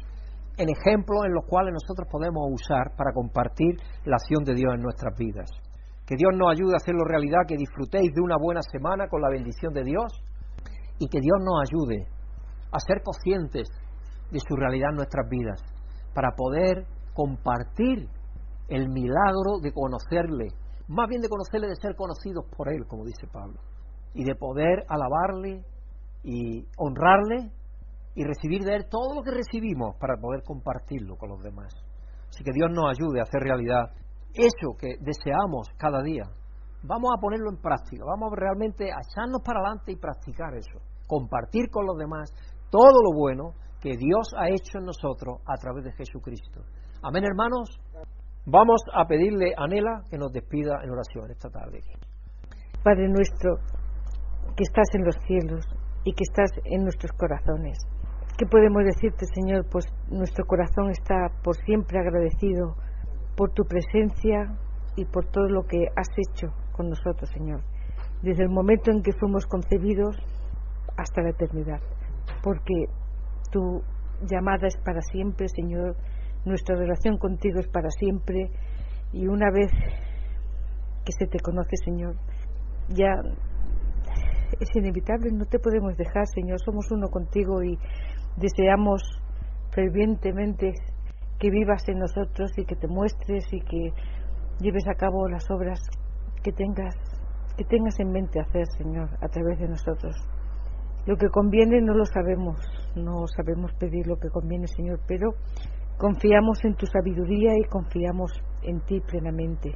[0.57, 3.75] en ejemplos en los cuales nosotros podemos usar para compartir
[4.05, 5.49] la acción de Dios en nuestras vidas.
[6.05, 9.29] Que Dios nos ayude a hacerlo realidad, que disfrutéis de una buena semana con la
[9.29, 10.11] bendición de Dios
[10.99, 12.07] y que Dios nos ayude
[12.71, 13.67] a ser conscientes
[14.31, 15.74] de su realidad en nuestras vidas
[16.16, 18.07] para poder compartir
[18.70, 20.47] el milagro de conocerle,
[20.88, 23.59] más bien de conocerle, de ser conocidos por Él, como dice Pablo,
[24.13, 25.63] y de poder alabarle
[26.24, 27.51] y honrarle
[28.16, 31.74] y recibir de Él todo lo que recibimos para poder compartirlo con los demás.
[32.30, 33.91] Así que Dios nos ayude a hacer realidad
[34.34, 36.24] eso que deseamos cada día.
[36.84, 41.70] Vamos a ponerlo en práctica, vamos realmente a echarnos para adelante y practicar eso, compartir
[41.70, 42.32] con los demás
[42.70, 43.53] todo lo bueno
[43.86, 46.61] que Dios ha hecho en nosotros a través de Jesucristo.
[47.03, 47.69] Amén, hermanos.
[48.47, 51.81] Vamos a pedirle a Nela que nos despida en oración esta tarde.
[52.83, 53.57] Padre nuestro,
[54.57, 55.63] que estás en los cielos
[56.03, 57.77] y que estás en nuestros corazones.
[58.39, 59.67] ¿Qué podemos decirte, Señor?
[59.69, 62.73] Pues nuestro corazón está por siempre agradecido
[63.38, 64.57] por tu presencia
[64.95, 67.61] y por todo lo que has hecho con nosotros, Señor,
[68.23, 70.17] desde el momento en que fuimos concebidos
[70.97, 71.81] hasta la eternidad,
[72.41, 72.88] porque
[73.56, 73.82] tú
[74.30, 75.95] llamada es para siempre, Señor.
[76.43, 78.49] Nuestra relación contigo es para siempre.
[79.14, 79.72] Y una vez
[81.06, 82.16] que se te conoce, Señor,
[82.89, 83.14] ya
[84.60, 86.60] es inevitable, no te podemos dejar, Señor.
[86.60, 87.78] Somos uno contigo y
[88.36, 89.01] deseamos
[89.72, 90.74] fervientemente
[91.39, 93.93] que vivas en nosotros y que te muestres y que
[94.60, 95.80] lleves a cabo las obras
[96.43, 96.95] que tengas
[97.58, 100.14] que tengas en mente hacer, Señor, a través de nosotros.
[101.06, 102.58] Lo que conviene no lo sabemos,
[102.95, 105.36] no sabemos pedir lo que conviene, Señor, pero
[105.97, 108.32] confiamos en tu sabiduría y confiamos
[108.64, 109.76] en ti plenamente.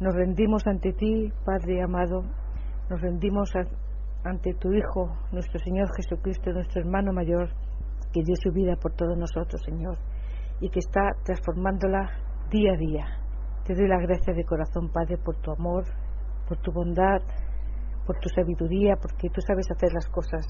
[0.00, 2.22] Nos rendimos ante ti, Padre amado,
[2.90, 3.52] nos rendimos
[4.24, 7.50] ante tu Hijo, nuestro Señor Jesucristo, nuestro hermano mayor,
[8.12, 9.98] que dio su vida por todos nosotros, Señor,
[10.60, 12.10] y que está transformándola
[12.50, 13.04] día a día.
[13.64, 15.84] Te doy la gracia de corazón, Padre, por tu amor,
[16.48, 17.22] por tu bondad,
[18.06, 20.46] por tu sabiduría, porque tú sabes hacer las cosas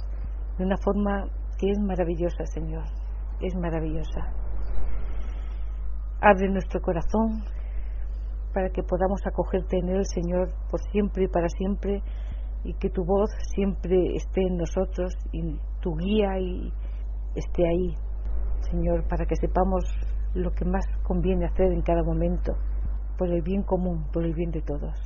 [0.59, 1.27] de una forma
[1.59, 2.85] que es maravillosa, Señor,
[3.41, 4.33] es maravillosa.
[6.21, 7.43] Abre nuestro corazón
[8.53, 12.03] para que podamos acogerte en él, Señor, por siempre y para siempre,
[12.65, 16.73] y que tu voz siempre esté en nosotros y tu guía y
[17.35, 17.95] esté ahí,
[18.71, 19.85] Señor, para que sepamos
[20.35, 22.55] lo que más conviene hacer en cada momento,
[23.19, 25.06] por el bien común, por el bien de todos.